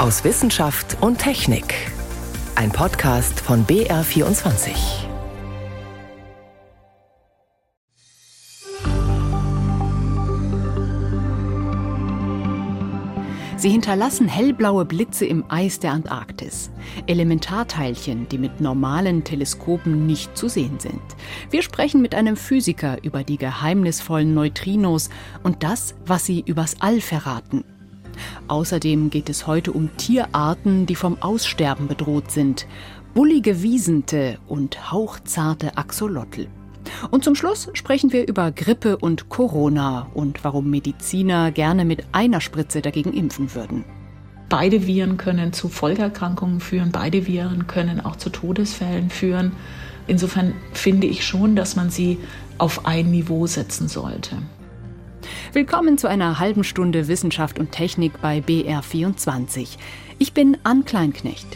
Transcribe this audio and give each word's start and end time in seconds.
aus 0.00 0.24
Wissenschaft 0.24 0.96
und 1.02 1.18
Technik. 1.18 1.74
Ein 2.54 2.72
Podcast 2.72 3.38
von 3.38 3.66
BR24. 3.66 4.70
Sie 13.58 13.68
hinterlassen 13.68 14.26
hellblaue 14.26 14.86
Blitze 14.86 15.26
im 15.26 15.44
Eis 15.50 15.80
der 15.80 15.92
Antarktis. 15.92 16.70
Elementarteilchen, 17.06 18.26
die 18.30 18.38
mit 18.38 18.62
normalen 18.62 19.22
Teleskopen 19.22 20.06
nicht 20.06 20.34
zu 20.34 20.48
sehen 20.48 20.80
sind. 20.80 21.02
Wir 21.50 21.60
sprechen 21.60 22.00
mit 22.00 22.14
einem 22.14 22.38
Physiker 22.38 23.04
über 23.04 23.22
die 23.22 23.36
geheimnisvollen 23.36 24.32
Neutrinos 24.32 25.10
und 25.42 25.62
das, 25.62 25.94
was 26.06 26.24
sie 26.24 26.40
übers 26.40 26.80
All 26.80 27.02
verraten. 27.02 27.64
Außerdem 28.48 29.10
geht 29.10 29.28
es 29.28 29.46
heute 29.46 29.72
um 29.72 29.96
Tierarten, 29.96 30.86
die 30.86 30.94
vom 30.94 31.20
Aussterben 31.22 31.88
bedroht 31.88 32.30
sind. 32.30 32.66
Bullige 33.14 33.62
Wiesente 33.62 34.38
und 34.46 34.92
hauchzarte 34.92 35.76
Axolotl. 35.76 36.48
Und 37.10 37.24
zum 37.24 37.34
Schluss 37.34 37.68
sprechen 37.74 38.12
wir 38.12 38.26
über 38.26 38.50
Grippe 38.52 38.96
und 38.96 39.28
Corona 39.28 40.08
und 40.14 40.44
warum 40.44 40.70
Mediziner 40.70 41.50
gerne 41.50 41.84
mit 41.84 42.04
einer 42.12 42.40
Spritze 42.40 42.82
dagegen 42.82 43.12
impfen 43.12 43.54
würden. 43.54 43.84
Beide 44.48 44.86
Viren 44.86 45.16
können 45.16 45.52
zu 45.52 45.68
Folgeerkrankungen 45.68 46.60
führen, 46.60 46.90
beide 46.90 47.26
Viren 47.26 47.66
können 47.68 48.00
auch 48.00 48.16
zu 48.16 48.30
Todesfällen 48.30 49.08
führen. 49.08 49.52
Insofern 50.08 50.54
finde 50.72 51.06
ich 51.06 51.24
schon, 51.24 51.54
dass 51.54 51.76
man 51.76 51.90
sie 51.90 52.18
auf 52.58 52.84
ein 52.84 53.10
Niveau 53.10 53.46
setzen 53.46 53.88
sollte. 53.88 54.36
Willkommen 55.52 55.98
zu 55.98 56.08
einer 56.08 56.38
halben 56.38 56.64
Stunde 56.64 57.08
Wissenschaft 57.08 57.58
und 57.58 57.72
Technik 57.72 58.20
bei 58.20 58.38
BR24. 58.38 59.76
Ich 60.18 60.32
bin 60.32 60.56
Ann 60.62 60.84
Kleinknecht. 60.84 61.46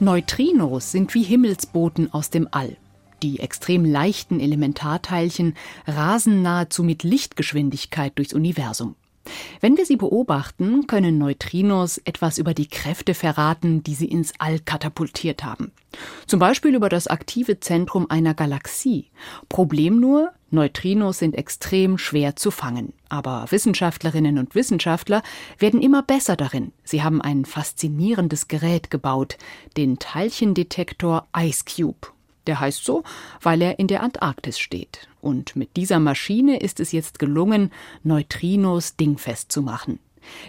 Neutrinos 0.00 0.90
sind 0.90 1.14
wie 1.14 1.22
Himmelsboten 1.22 2.12
aus 2.12 2.30
dem 2.30 2.48
All. 2.50 2.76
Die 3.22 3.38
extrem 3.38 3.84
leichten 3.84 4.40
Elementarteilchen 4.40 5.54
rasen 5.86 6.42
nahezu 6.42 6.82
mit 6.82 7.04
Lichtgeschwindigkeit 7.04 8.12
durchs 8.16 8.34
Universum. 8.34 8.96
Wenn 9.60 9.76
wir 9.76 9.86
sie 9.86 9.96
beobachten, 9.96 10.86
können 10.86 11.18
Neutrinos 11.18 11.98
etwas 11.98 12.38
über 12.38 12.54
die 12.54 12.66
Kräfte 12.66 13.14
verraten, 13.14 13.82
die 13.84 13.94
sie 13.94 14.06
ins 14.08 14.32
All 14.38 14.58
katapultiert 14.58 15.44
haben. 15.44 15.70
Zum 16.26 16.40
Beispiel 16.40 16.74
über 16.74 16.88
das 16.88 17.06
aktive 17.06 17.60
Zentrum 17.60 18.10
einer 18.10 18.34
Galaxie. 18.34 19.10
Problem 19.48 20.00
nur, 20.00 20.32
Neutrinos 20.52 21.18
sind 21.18 21.34
extrem 21.34 21.98
schwer 21.98 22.36
zu 22.36 22.50
fangen. 22.50 22.92
Aber 23.08 23.46
Wissenschaftlerinnen 23.48 24.38
und 24.38 24.54
Wissenschaftler 24.54 25.22
werden 25.58 25.80
immer 25.80 26.02
besser 26.02 26.36
darin. 26.36 26.72
Sie 26.84 27.02
haben 27.02 27.22
ein 27.22 27.44
faszinierendes 27.44 28.48
Gerät 28.48 28.90
gebaut, 28.90 29.38
den 29.76 29.98
Teilchendetektor 29.98 31.26
Ice 31.36 31.64
Cube. 31.64 32.08
Der 32.46 32.60
heißt 32.60 32.84
so, 32.84 33.02
weil 33.40 33.62
er 33.62 33.78
in 33.78 33.86
der 33.86 34.02
Antarktis 34.02 34.58
steht. 34.58 35.08
Und 35.20 35.56
mit 35.56 35.76
dieser 35.76 36.00
Maschine 36.00 36.58
ist 36.58 36.80
es 36.80 36.92
jetzt 36.92 37.18
gelungen, 37.18 37.70
Neutrinos 38.02 38.96
dingfest 38.96 39.52
zu 39.52 39.62
machen. 39.62 40.00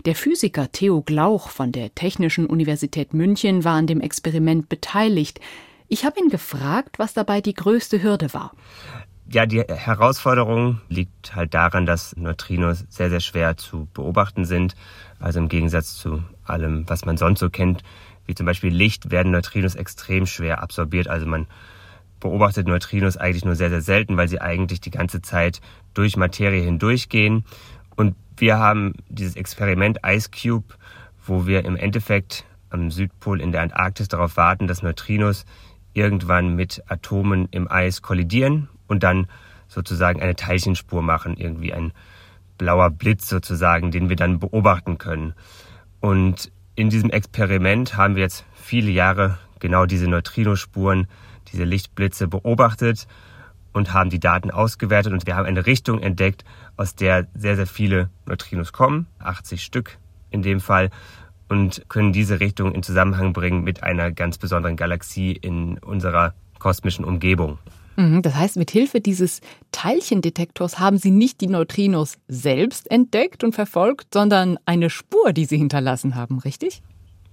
Der 0.06 0.16
Physiker 0.16 0.72
Theo 0.72 1.02
Glauch 1.02 1.50
von 1.50 1.72
der 1.72 1.94
Technischen 1.96 2.46
Universität 2.46 3.14
München 3.14 3.64
war 3.64 3.76
an 3.76 3.88
dem 3.88 4.02
Experiment 4.02 4.70
beteiligt. 4.70 5.40
Ich 5.88 6.06
habe 6.06 6.20
ihn 6.20 6.30
gefragt, 6.30 7.00
was 7.00 7.14
dabei 7.14 7.42
die 7.42 7.54
größte 7.54 8.02
Hürde 8.02 8.34
war. 8.34 8.52
Ja, 9.34 9.48
die 9.48 9.62
Herausforderung 9.62 10.80
liegt 10.90 11.36
halt 11.36 11.56
daran, 11.56 11.88
dass 11.88 12.16
Neutrinos 12.16 12.86
sehr, 12.90 13.10
sehr 13.10 13.20
schwer 13.20 13.58
zu 13.58 13.88
beobachten 13.92 14.46
sind. 14.46 14.76
Also 15.20 15.40
im 15.40 15.50
Gegensatz 15.50 15.96
zu 15.96 16.24
allem, 16.44 16.88
was 16.88 17.04
man 17.06 17.18
sonst 17.18 17.40
so 17.40 17.50
kennt, 17.50 17.82
wie 18.28 18.36
zum 18.36 18.46
Beispiel 18.46 18.72
Licht, 18.72 19.10
werden 19.10 19.32
Neutrinos 19.32 19.74
extrem 19.74 20.28
schwer 20.28 20.62
absorbiert. 20.62 21.08
Also 21.08 21.26
man 21.26 21.48
beobachtet 22.20 22.68
Neutrinos 22.68 23.18
eigentlich 23.18 23.44
nur 23.44 23.56
sehr, 23.56 23.72
sehr 23.72 23.82
selten, 23.82 24.18
weil 24.18 24.28
sie 24.28 24.40
eigentlich 24.40 24.82
die 24.82 24.92
ganze 24.92 25.24
Zeit 25.24 25.62
durch 25.96 26.16
Materie 26.16 26.62
hindurchgehen. 26.62 27.44
Und 27.96 28.16
wir 28.38 28.60
haben 28.60 28.94
dieses 29.10 29.36
Experiment 29.36 29.98
Ice 30.06 30.30
Cube, 30.30 30.76
wo 31.26 31.48
wir 31.48 31.66
im 31.66 31.76
Endeffekt 31.76 32.46
am 32.70 32.92
Südpol 32.92 33.42
in 33.42 33.52
der 33.52 33.64
Antarktis 33.64 34.10
darauf 34.10 34.38
warten, 34.38 34.68
dass 34.68 34.84
Neutrinos 34.84 35.46
irgendwann 35.96 36.56
mit 36.56 36.84
Atomen 36.88 37.48
im 37.50 37.68
Eis 37.68 38.04
kollidieren 38.04 38.70
und 38.94 39.04
dann 39.04 39.28
sozusagen 39.68 40.22
eine 40.22 40.36
Teilchenspur 40.36 41.02
machen, 41.02 41.36
irgendwie 41.36 41.74
ein 41.74 41.92
blauer 42.58 42.92
Blitz 42.92 43.28
sozusagen, 43.28 43.92
den 43.92 44.08
wir 44.08 44.16
dann 44.16 44.40
beobachten 44.40 44.98
können. 44.98 45.34
Und 46.00 46.52
in 46.76 46.90
diesem 46.90 47.10
Experiment 47.10 47.98
haben 47.98 48.16
wir 48.16 48.24
jetzt 48.24 48.46
viele 48.54 48.92
Jahre 48.92 49.38
genau 49.60 49.86
diese 49.86 50.08
Neutrinospuren 50.08 51.08
diese 51.52 51.64
Lichtblitze 51.64 52.28
beobachtet 52.28 53.08
und 53.74 53.94
haben 53.94 54.10
die 54.10 54.20
Daten 54.20 54.52
ausgewertet 54.52 55.14
und 55.14 55.26
wir 55.26 55.36
haben 55.36 55.46
eine 55.46 55.66
Richtung 55.66 56.00
entdeckt, 56.00 56.46
aus 56.78 56.96
der 56.96 57.28
sehr, 57.34 57.56
sehr 57.56 57.68
viele 57.68 58.10
Neutrinos 58.26 58.72
kommen, 58.72 59.08
80 59.20 59.64
Stück 59.64 59.98
in 60.30 60.42
dem 60.42 60.60
Fall, 60.60 60.90
und 61.50 61.84
können 61.90 62.14
diese 62.14 62.40
Richtung 62.40 62.74
in 62.74 62.84
Zusammenhang 62.84 63.34
bringen 63.34 63.64
mit 63.64 63.84
einer 63.84 64.12
ganz 64.12 64.38
besonderen 64.38 64.76
Galaxie 64.76 65.34
in 65.34 65.78
unserer 65.80 66.34
kosmischen 66.58 67.06
Umgebung. 67.06 67.60
Mhm, 67.96 68.22
das 68.22 68.36
heißt, 68.36 68.58
mit 68.58 68.72
Hilfe 68.72 69.02
dieses 69.02 69.42
Teilchendetektors 69.72 70.80
haben 70.80 70.98
Sie 70.98 71.12
nicht 71.12 71.42
die 71.42 71.48
Neutrinos 71.48 72.18
selbst 72.28 72.90
entdeckt 72.90 73.44
und 73.44 73.54
verfolgt, 73.54 74.14
sondern 74.14 74.58
eine 74.66 74.90
Spur, 74.90 75.34
die 75.34 75.46
Sie 75.46 75.58
hinterlassen 75.58 76.16
haben, 76.16 76.40
richtig? 76.40 76.82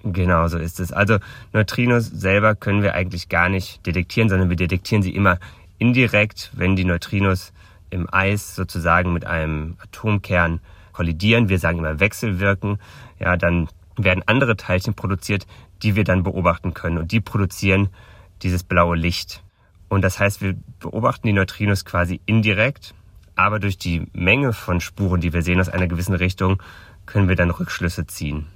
Genau, 0.02 0.48
so 0.48 0.58
ist 0.58 0.80
es. 0.80 0.92
Also 0.92 1.18
Neutrinos 1.52 2.06
selber 2.06 2.54
können 2.54 2.82
wir 2.82 2.94
eigentlich 2.94 3.28
gar 3.28 3.48
nicht 3.48 3.86
detektieren, 3.86 4.28
sondern 4.28 4.48
wir 4.48 4.56
detektieren 4.56 5.02
sie 5.02 5.14
immer 5.14 5.38
indirekt, 5.78 6.50
wenn 6.54 6.74
die 6.74 6.84
Neutrinos 6.84 7.52
im 7.90 8.08
Eis 8.10 8.54
sozusagen 8.54 9.12
mit 9.12 9.26
einem 9.26 9.76
Atomkern 9.82 10.60
kollidieren. 10.92 11.48
Wir 11.48 11.58
sagen 11.58 11.78
immer 11.78 12.00
wechselwirken. 12.00 12.78
Ja, 13.18 13.36
dann 13.36 13.68
werden 13.96 14.22
andere 14.26 14.56
Teilchen 14.56 14.94
produziert, 14.94 15.46
die 15.82 15.96
wir 15.96 16.04
dann 16.04 16.22
beobachten 16.22 16.72
können. 16.72 16.98
Und 16.98 17.12
die 17.12 17.20
produzieren 17.20 17.88
dieses 18.42 18.62
blaue 18.62 18.96
Licht. 18.96 19.42
Und 19.90 20.02
das 20.02 20.18
heißt, 20.18 20.40
wir 20.40 20.54
beobachten 20.78 21.26
die 21.26 21.34
Neutrinos 21.34 21.84
quasi 21.84 22.20
indirekt, 22.24 22.94
aber 23.34 23.58
durch 23.58 23.76
die 23.76 24.06
Menge 24.12 24.54
von 24.54 24.80
Spuren, 24.80 25.20
die 25.20 25.34
wir 25.34 25.42
sehen 25.42 25.60
aus 25.60 25.68
einer 25.68 25.88
gewissen 25.88 26.14
Richtung, 26.14 26.62
können 27.06 27.28
wir 27.28 27.36
dann 27.36 27.50
Rückschlüsse 27.50 28.06
ziehen. 28.06 28.46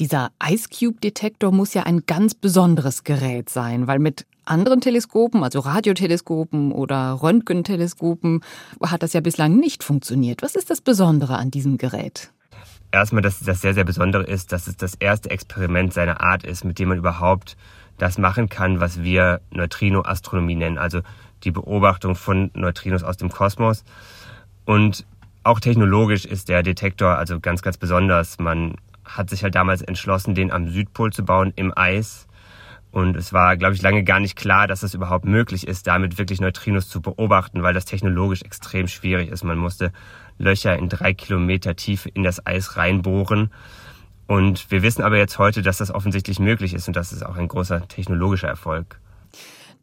Dieser 0.00 0.30
Ice 0.42 0.68
Cube 0.68 1.00
Detektor 1.00 1.52
muss 1.52 1.74
ja 1.74 1.82
ein 1.82 2.06
ganz 2.06 2.34
besonderes 2.34 3.04
Gerät 3.04 3.50
sein, 3.50 3.86
weil 3.88 3.98
mit 3.98 4.26
anderen 4.44 4.80
Teleskopen, 4.80 5.42
also 5.42 5.60
Radioteleskopen 5.60 6.70
oder 6.70 7.18
Röntgenteleskopen, 7.20 8.42
hat 8.82 9.02
das 9.02 9.12
ja 9.12 9.20
bislang 9.20 9.56
nicht 9.56 9.82
funktioniert. 9.82 10.42
Was 10.42 10.54
ist 10.54 10.70
das 10.70 10.80
Besondere 10.80 11.36
an 11.36 11.50
diesem 11.50 11.78
Gerät? 11.78 12.30
Erstmal, 12.92 13.22
dass 13.22 13.40
das 13.40 13.60
sehr, 13.60 13.74
sehr 13.74 13.84
Besondere 13.84 14.22
ist, 14.22 14.52
dass 14.52 14.68
es 14.68 14.76
das 14.76 14.94
erste 14.94 15.30
Experiment 15.30 15.92
seiner 15.92 16.20
Art 16.20 16.44
ist, 16.44 16.64
mit 16.64 16.78
dem 16.78 16.90
man 16.90 16.98
überhaupt 16.98 17.56
das 17.98 18.18
machen 18.18 18.48
kann, 18.48 18.80
was 18.80 19.02
wir 19.02 19.40
Neutrino-Astronomie 19.50 20.56
nennen, 20.56 20.78
also 20.78 21.00
die 21.44 21.50
Beobachtung 21.50 22.14
von 22.14 22.50
Neutrinos 22.54 23.02
aus 23.02 23.16
dem 23.16 23.30
Kosmos. 23.30 23.84
Und 24.64 25.06
auch 25.42 25.60
technologisch 25.60 26.24
ist 26.24 26.48
der 26.48 26.62
Detektor 26.62 27.16
also 27.16 27.38
ganz, 27.38 27.62
ganz 27.62 27.76
besonders. 27.76 28.38
Man 28.38 28.76
hat 29.04 29.30
sich 29.30 29.42
halt 29.42 29.54
damals 29.54 29.82
entschlossen, 29.82 30.34
den 30.34 30.50
am 30.50 30.68
Südpol 30.68 31.12
zu 31.12 31.24
bauen, 31.24 31.52
im 31.56 31.76
Eis. 31.76 32.26
Und 32.90 33.16
es 33.16 33.32
war, 33.32 33.56
glaube 33.56 33.74
ich, 33.74 33.82
lange 33.82 34.04
gar 34.04 34.20
nicht 34.20 34.36
klar, 34.36 34.66
dass 34.68 34.82
es 34.82 34.94
überhaupt 34.94 35.24
möglich 35.24 35.66
ist, 35.66 35.86
damit 35.86 36.16
wirklich 36.16 36.40
Neutrinos 36.40 36.88
zu 36.88 37.02
beobachten, 37.02 37.62
weil 37.62 37.74
das 37.74 37.84
technologisch 37.84 38.42
extrem 38.42 38.86
schwierig 38.88 39.30
ist. 39.30 39.42
Man 39.42 39.58
musste 39.58 39.92
Löcher 40.38 40.76
in 40.76 40.88
drei 40.88 41.12
Kilometer 41.12 41.74
Tiefe 41.76 42.08
in 42.08 42.22
das 42.22 42.46
Eis 42.46 42.76
reinbohren. 42.76 43.50
Und 44.26 44.70
wir 44.70 44.82
wissen 44.82 45.02
aber 45.02 45.18
jetzt 45.18 45.38
heute, 45.38 45.62
dass 45.62 45.78
das 45.78 45.90
offensichtlich 45.90 46.38
möglich 46.38 46.74
ist 46.74 46.88
und 46.88 46.96
das 46.96 47.12
ist 47.12 47.24
auch 47.24 47.36
ein 47.36 47.48
großer 47.48 47.86
technologischer 47.88 48.48
Erfolg. 48.48 49.00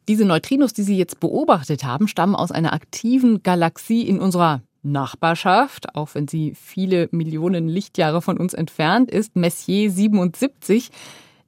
Diese 0.07 0.25
Neutrinos, 0.25 0.73
die 0.73 0.83
Sie 0.83 0.97
jetzt 0.97 1.19
beobachtet 1.19 1.83
haben, 1.83 2.07
stammen 2.07 2.35
aus 2.35 2.51
einer 2.51 2.73
aktiven 2.73 3.43
Galaxie 3.43 4.01
in 4.01 4.19
unserer 4.19 4.61
Nachbarschaft, 4.83 5.95
auch 5.95 6.15
wenn 6.15 6.27
sie 6.27 6.55
viele 6.55 7.07
Millionen 7.11 7.67
Lichtjahre 7.67 8.21
von 8.21 8.37
uns 8.37 8.53
entfernt 8.53 9.11
ist, 9.11 9.35
Messier 9.35 9.91
77. 9.91 10.89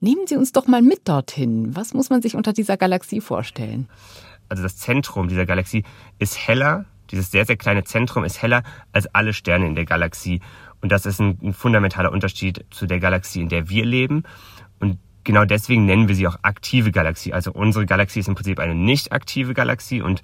Nehmen 0.00 0.26
Sie 0.26 0.36
uns 0.36 0.52
doch 0.52 0.66
mal 0.66 0.82
mit 0.82 1.08
dorthin. 1.08 1.74
Was 1.74 1.94
muss 1.94 2.10
man 2.10 2.22
sich 2.22 2.36
unter 2.36 2.52
dieser 2.52 2.76
Galaxie 2.76 3.20
vorstellen? 3.20 3.88
Also 4.48 4.62
das 4.62 4.76
Zentrum 4.76 5.28
dieser 5.28 5.46
Galaxie 5.46 5.84
ist 6.18 6.38
heller, 6.46 6.84
dieses 7.10 7.30
sehr, 7.30 7.46
sehr 7.46 7.56
kleine 7.56 7.84
Zentrum 7.84 8.24
ist 8.24 8.40
heller 8.40 8.62
als 8.92 9.06
alle 9.14 9.32
Sterne 9.32 9.66
in 9.66 9.74
der 9.74 9.84
Galaxie. 9.84 10.40
Und 10.84 10.92
das 10.92 11.06
ist 11.06 11.18
ein, 11.18 11.38
ein 11.42 11.54
fundamentaler 11.54 12.12
Unterschied 12.12 12.66
zu 12.68 12.84
der 12.84 13.00
Galaxie, 13.00 13.40
in 13.40 13.48
der 13.48 13.70
wir 13.70 13.86
leben. 13.86 14.24
Und 14.80 14.98
genau 15.24 15.46
deswegen 15.46 15.86
nennen 15.86 16.08
wir 16.08 16.14
sie 16.14 16.26
auch 16.26 16.36
aktive 16.42 16.92
Galaxie. 16.92 17.32
Also 17.32 17.52
unsere 17.52 17.86
Galaxie 17.86 18.20
ist 18.20 18.28
im 18.28 18.34
Prinzip 18.34 18.60
eine 18.60 18.74
nicht 18.74 19.10
aktive 19.10 19.54
Galaxie 19.54 20.02
und 20.02 20.20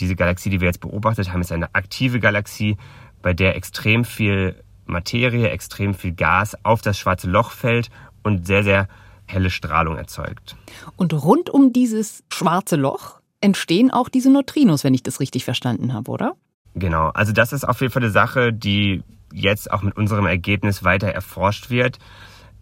diese 0.00 0.16
Galaxie, 0.16 0.50
die 0.50 0.60
wir 0.60 0.66
jetzt 0.66 0.80
beobachtet 0.80 1.32
haben, 1.32 1.40
ist 1.40 1.52
eine 1.52 1.72
aktive 1.76 2.18
Galaxie, 2.18 2.78
bei 3.22 3.32
der 3.32 3.54
extrem 3.54 4.04
viel 4.04 4.60
Materie, 4.86 5.48
extrem 5.50 5.94
viel 5.94 6.14
Gas 6.14 6.56
auf 6.64 6.82
das 6.82 6.98
schwarze 6.98 7.30
Loch 7.30 7.52
fällt 7.52 7.88
und 8.24 8.44
sehr, 8.44 8.64
sehr 8.64 8.88
helle 9.26 9.50
Strahlung 9.50 9.98
erzeugt. 9.98 10.56
Und 10.96 11.12
rund 11.14 11.48
um 11.48 11.72
dieses 11.72 12.24
schwarze 12.28 12.74
Loch 12.74 13.20
entstehen 13.40 13.92
auch 13.92 14.08
diese 14.08 14.32
Neutrinos, 14.32 14.82
wenn 14.82 14.94
ich 14.94 15.04
das 15.04 15.20
richtig 15.20 15.44
verstanden 15.44 15.92
habe, 15.92 16.10
oder? 16.10 16.32
Genau, 16.74 17.10
also 17.10 17.32
das 17.32 17.52
ist 17.52 17.62
auf 17.62 17.80
jeden 17.80 17.92
Fall 17.92 18.02
eine 18.02 18.10
Sache, 18.10 18.52
die 18.52 19.04
jetzt 19.32 19.70
auch 19.70 19.82
mit 19.82 19.96
unserem 19.96 20.26
Ergebnis 20.26 20.84
weiter 20.84 21.08
erforscht 21.08 21.70
wird. 21.70 21.98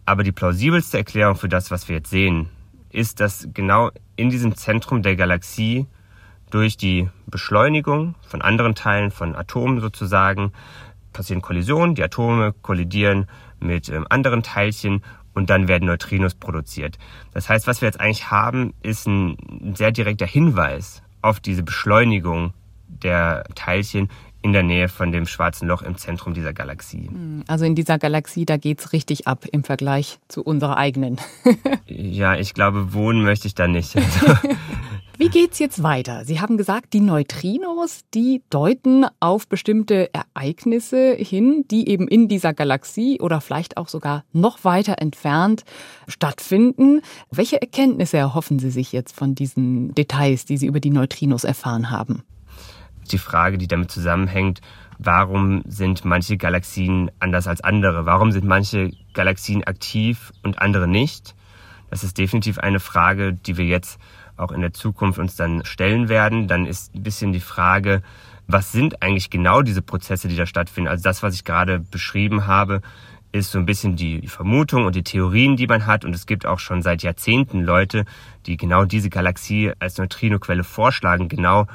Aber 0.05 0.23
die 0.23 0.31
plausibelste 0.31 0.97
Erklärung 0.97 1.35
für 1.35 1.49
das, 1.49 1.71
was 1.71 1.87
wir 1.87 1.97
jetzt 1.97 2.09
sehen, 2.09 2.49
ist, 2.89 3.19
dass 3.19 3.47
genau 3.53 3.91
in 4.15 4.29
diesem 4.29 4.55
Zentrum 4.55 5.01
der 5.01 5.15
Galaxie 5.15 5.85
durch 6.49 6.77
die 6.77 7.09
Beschleunigung 7.27 8.15
von 8.27 8.41
anderen 8.41 8.75
Teilen, 8.75 9.11
von 9.11 9.35
Atomen 9.35 9.79
sozusagen, 9.79 10.51
passieren 11.13 11.41
Kollisionen, 11.41 11.95
die 11.95 12.03
Atome 12.03 12.53
kollidieren 12.61 13.27
mit 13.59 13.89
ähm, 13.89 14.05
anderen 14.09 14.43
Teilchen 14.43 15.03
und 15.33 15.49
dann 15.49 15.67
werden 15.67 15.85
Neutrinos 15.85 16.35
produziert. 16.35 16.97
Das 17.33 17.49
heißt, 17.49 17.67
was 17.67 17.81
wir 17.81 17.87
jetzt 17.87 17.99
eigentlich 17.99 18.31
haben, 18.31 18.73
ist 18.81 19.07
ein 19.07 19.73
sehr 19.75 19.91
direkter 19.91 20.25
Hinweis 20.25 21.01
auf 21.21 21.39
diese 21.39 21.63
Beschleunigung 21.63 22.53
der 22.87 23.43
Teilchen 23.55 24.09
in 24.41 24.53
der 24.53 24.63
Nähe 24.63 24.89
von 24.89 25.11
dem 25.11 25.25
schwarzen 25.25 25.67
Loch 25.67 25.81
im 25.81 25.97
Zentrum 25.97 26.33
dieser 26.33 26.53
Galaxie. 26.53 27.07
Hm, 27.07 27.43
also 27.47 27.65
in 27.65 27.75
dieser 27.75 27.97
Galaxie, 27.97 28.45
da 28.45 28.57
geht 28.57 28.79
es 28.79 28.93
richtig 28.93 29.27
ab 29.27 29.45
im 29.51 29.63
Vergleich 29.63 30.19
zu 30.27 30.43
unserer 30.43 30.77
eigenen. 30.77 31.17
ja, 31.85 32.35
ich 32.35 32.53
glaube, 32.53 32.93
wohnen 32.93 33.23
möchte 33.23 33.47
ich 33.47 33.55
da 33.55 33.67
nicht. 33.67 33.95
Also, 33.95 34.35
Wie 35.21 35.29
geht's 35.29 35.59
jetzt 35.59 35.83
weiter? 35.83 36.25
Sie 36.25 36.41
haben 36.41 36.57
gesagt, 36.57 36.93
die 36.93 36.99
Neutrinos, 36.99 37.99
die 38.11 38.41
deuten 38.49 39.05
auf 39.19 39.47
bestimmte 39.47 40.09
Ereignisse 40.15 41.13
hin, 41.13 41.63
die 41.69 41.89
eben 41.89 42.07
in 42.07 42.27
dieser 42.27 42.55
Galaxie 42.55 43.21
oder 43.21 43.39
vielleicht 43.39 43.77
auch 43.77 43.87
sogar 43.87 44.23
noch 44.33 44.63
weiter 44.63 44.95
entfernt 44.97 45.63
stattfinden. 46.07 47.01
Welche 47.29 47.61
Erkenntnisse 47.61 48.17
erhoffen 48.17 48.57
Sie 48.57 48.71
sich 48.71 48.93
jetzt 48.93 49.15
von 49.15 49.35
diesen 49.35 49.93
Details, 49.93 50.45
die 50.45 50.57
Sie 50.57 50.65
über 50.65 50.79
die 50.79 50.89
Neutrinos 50.89 51.43
erfahren 51.43 51.91
haben? 51.91 52.23
Die 53.11 53.17
Frage, 53.17 53.57
die 53.57 53.67
damit 53.67 53.91
zusammenhängt, 53.91 54.61
warum 54.97 55.63
sind 55.65 56.05
manche 56.05 56.37
Galaxien 56.37 57.11
anders 57.19 57.47
als 57.47 57.61
andere? 57.61 58.05
Warum 58.05 58.31
sind 58.31 58.45
manche 58.45 58.91
Galaxien 59.13 59.63
aktiv 59.63 60.31
und 60.43 60.59
andere 60.59 60.87
nicht? 60.87 61.35
Das 61.89 62.03
ist 62.03 62.17
definitiv 62.17 62.59
eine 62.59 62.79
Frage, 62.79 63.33
die 63.33 63.57
wir 63.57 63.65
jetzt 63.65 63.99
auch 64.37 64.51
in 64.51 64.61
der 64.61 64.73
Zukunft 64.73 65.19
uns 65.19 65.35
dann 65.35 65.65
stellen 65.65 66.07
werden. 66.07 66.47
Dann 66.47 66.65
ist 66.65 66.95
ein 66.95 67.03
bisschen 67.03 67.33
die 67.33 67.41
Frage, 67.41 68.01
was 68.47 68.71
sind 68.71 69.01
eigentlich 69.01 69.29
genau 69.29 69.61
diese 69.61 69.81
Prozesse, 69.81 70.27
die 70.27 70.35
da 70.35 70.45
stattfinden? 70.45 70.89
Also 70.89 71.03
das, 71.03 71.21
was 71.21 71.35
ich 71.35 71.43
gerade 71.43 71.79
beschrieben 71.79 72.47
habe, 72.47 72.81
ist 73.31 73.51
so 73.51 73.59
ein 73.59 73.65
bisschen 73.65 73.95
die 73.95 74.27
Vermutung 74.27 74.85
und 74.85 74.95
die 74.95 75.03
Theorien, 75.03 75.55
die 75.55 75.67
man 75.67 75.85
hat. 75.85 76.05
Und 76.05 76.13
es 76.13 76.25
gibt 76.25 76.45
auch 76.45 76.59
schon 76.59 76.81
seit 76.81 77.03
Jahrzehnten 77.03 77.61
Leute, 77.61 78.05
die 78.45 78.57
genau 78.57 78.85
diese 78.85 79.09
Galaxie 79.09 79.71
als 79.79 79.97
Neutrinoquelle 79.97 80.63
vorschlagen, 80.63 81.27
genau 81.27 81.67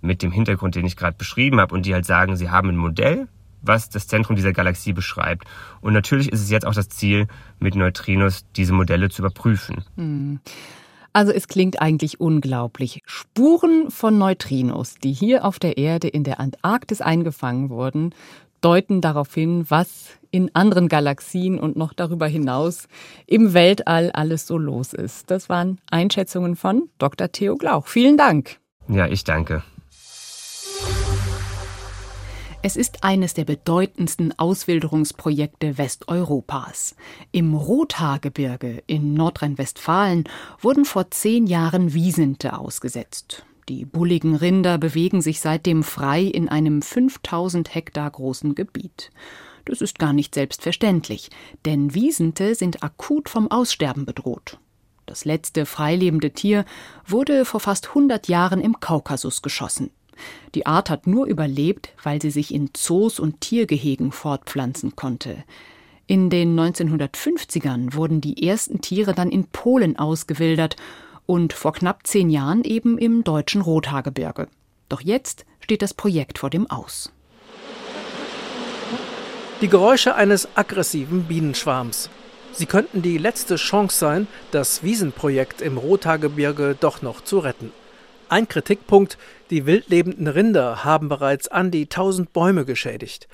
mit 0.00 0.22
dem 0.22 0.32
Hintergrund, 0.32 0.74
den 0.74 0.86
ich 0.86 0.96
gerade 0.96 1.16
beschrieben 1.16 1.60
habe. 1.60 1.74
Und 1.74 1.86
die 1.86 1.94
halt 1.94 2.06
sagen, 2.06 2.36
sie 2.36 2.50
haben 2.50 2.68
ein 2.68 2.76
Modell, 2.76 3.28
was 3.62 3.90
das 3.90 4.06
Zentrum 4.06 4.36
dieser 4.36 4.52
Galaxie 4.52 4.92
beschreibt. 4.92 5.46
Und 5.80 5.92
natürlich 5.92 6.32
ist 6.32 6.40
es 6.40 6.50
jetzt 6.50 6.66
auch 6.66 6.74
das 6.74 6.88
Ziel, 6.88 7.26
mit 7.58 7.74
Neutrinos 7.74 8.44
diese 8.56 8.72
Modelle 8.72 9.10
zu 9.10 9.22
überprüfen. 9.22 9.84
Hm. 9.96 10.40
Also 11.12 11.32
es 11.32 11.48
klingt 11.48 11.82
eigentlich 11.82 12.20
unglaublich. 12.20 13.02
Spuren 13.04 13.90
von 13.90 14.16
Neutrinos, 14.16 14.94
die 14.94 15.12
hier 15.12 15.44
auf 15.44 15.58
der 15.58 15.76
Erde 15.76 16.06
in 16.06 16.22
der 16.22 16.38
Antarktis 16.38 17.00
eingefangen 17.00 17.68
wurden, 17.68 18.14
deuten 18.60 19.00
darauf 19.00 19.34
hin, 19.34 19.64
was 19.68 20.10
in 20.30 20.54
anderen 20.54 20.88
Galaxien 20.88 21.58
und 21.58 21.76
noch 21.76 21.92
darüber 21.92 22.26
hinaus 22.26 22.86
im 23.26 23.54
Weltall 23.54 24.10
alles 24.12 24.46
so 24.46 24.56
los 24.56 24.92
ist. 24.92 25.30
Das 25.30 25.48
waren 25.48 25.80
Einschätzungen 25.90 26.54
von 26.54 26.88
Dr. 26.98 27.32
Theo 27.32 27.56
Glauch. 27.56 27.88
Vielen 27.88 28.16
Dank. 28.16 28.58
Ja, 28.88 29.06
ich 29.06 29.24
danke. 29.24 29.64
Es 32.62 32.76
ist 32.76 33.04
eines 33.04 33.32
der 33.32 33.46
bedeutendsten 33.46 34.38
Auswilderungsprojekte 34.38 35.78
Westeuropas. 35.78 36.94
Im 37.32 37.54
Rothaargebirge 37.54 38.82
in 38.86 39.14
Nordrhein-Westfalen 39.14 40.24
wurden 40.60 40.84
vor 40.84 41.10
zehn 41.10 41.46
Jahren 41.46 41.94
Wiesente 41.94 42.58
ausgesetzt. 42.58 43.46
Die 43.70 43.86
bulligen 43.86 44.34
Rinder 44.34 44.76
bewegen 44.76 45.22
sich 45.22 45.40
seitdem 45.40 45.82
frei 45.82 46.22
in 46.22 46.50
einem 46.50 46.82
5000 46.82 47.74
Hektar 47.74 48.10
großen 48.10 48.54
Gebiet. 48.54 49.10
Das 49.64 49.80
ist 49.80 49.98
gar 49.98 50.12
nicht 50.12 50.34
selbstverständlich, 50.34 51.30
denn 51.64 51.94
Wiesente 51.94 52.54
sind 52.54 52.82
akut 52.82 53.30
vom 53.30 53.50
Aussterben 53.50 54.04
bedroht. 54.04 54.58
Das 55.06 55.24
letzte 55.24 55.64
freilebende 55.64 56.32
Tier 56.32 56.66
wurde 57.06 57.46
vor 57.46 57.60
fast 57.60 57.88
100 57.88 58.28
Jahren 58.28 58.60
im 58.60 58.80
Kaukasus 58.80 59.40
geschossen. 59.40 59.90
Die 60.54 60.66
Art 60.66 60.90
hat 60.90 61.06
nur 61.06 61.26
überlebt, 61.26 61.90
weil 62.02 62.20
sie 62.20 62.30
sich 62.30 62.52
in 62.54 62.70
Zoos 62.72 63.18
und 63.18 63.40
Tiergehegen 63.40 64.12
fortpflanzen 64.12 64.96
konnte. 64.96 65.44
In 66.06 66.28
den 66.28 66.58
1950ern 66.58 67.94
wurden 67.94 68.20
die 68.20 68.46
ersten 68.46 68.80
Tiere 68.80 69.14
dann 69.14 69.30
in 69.30 69.44
Polen 69.44 69.96
ausgewildert 69.96 70.76
und 71.26 71.52
vor 71.52 71.72
knapp 71.72 72.06
zehn 72.06 72.30
Jahren 72.30 72.64
eben 72.64 72.98
im 72.98 73.22
deutschen 73.22 73.60
Rothaargebirge. 73.60 74.48
Doch 74.88 75.00
jetzt 75.00 75.44
steht 75.60 75.82
das 75.82 75.94
Projekt 75.94 76.38
vor 76.38 76.50
dem 76.50 76.68
Aus. 76.68 77.12
Die 79.60 79.68
Geräusche 79.68 80.16
eines 80.16 80.48
aggressiven 80.56 81.24
Bienenschwarms. 81.24 82.10
Sie 82.52 82.66
könnten 82.66 83.02
die 83.02 83.18
letzte 83.18 83.56
Chance 83.56 83.96
sein, 83.96 84.26
das 84.50 84.82
Wiesenprojekt 84.82 85.60
im 85.60 85.78
Rothaargebirge 85.78 86.76
doch 86.80 87.02
noch 87.02 87.20
zu 87.20 87.38
retten. 87.38 87.72
Ein 88.28 88.48
Kritikpunkt, 88.48 89.18
die 89.50 89.66
wildlebenden 89.66 90.26
Rinder 90.28 90.84
haben 90.84 91.08
bereits 91.08 91.48
an 91.48 91.70
die 91.70 91.84
1000 91.84 92.32
Bäume 92.32 92.64
geschädigt. 92.64 93.28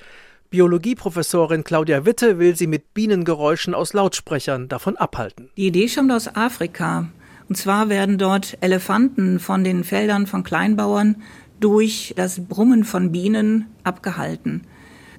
Biologieprofessorin 0.49 1.63
Claudia 1.63 2.05
Witte 2.05 2.39
will 2.39 2.55
sie 2.55 2.67
mit 2.67 2.93
Bienengeräuschen 2.93 3.73
aus 3.73 3.93
Lautsprechern 3.93 4.69
davon 4.69 4.95
abhalten. 4.95 5.49
Die 5.57 5.67
Idee 5.67 5.87
stammt 5.87 6.11
aus 6.11 6.33
Afrika. 6.35 7.09
Und 7.49 7.55
zwar 7.55 7.89
werden 7.89 8.17
dort 8.17 8.57
Elefanten 8.61 9.39
von 9.39 9.63
den 9.63 9.83
Feldern 9.83 10.27
von 10.27 10.43
Kleinbauern 10.43 11.21
durch 11.59 12.13
das 12.17 12.45
Brummen 12.45 12.83
von 12.83 13.11
Bienen 13.11 13.67
abgehalten. 13.83 14.61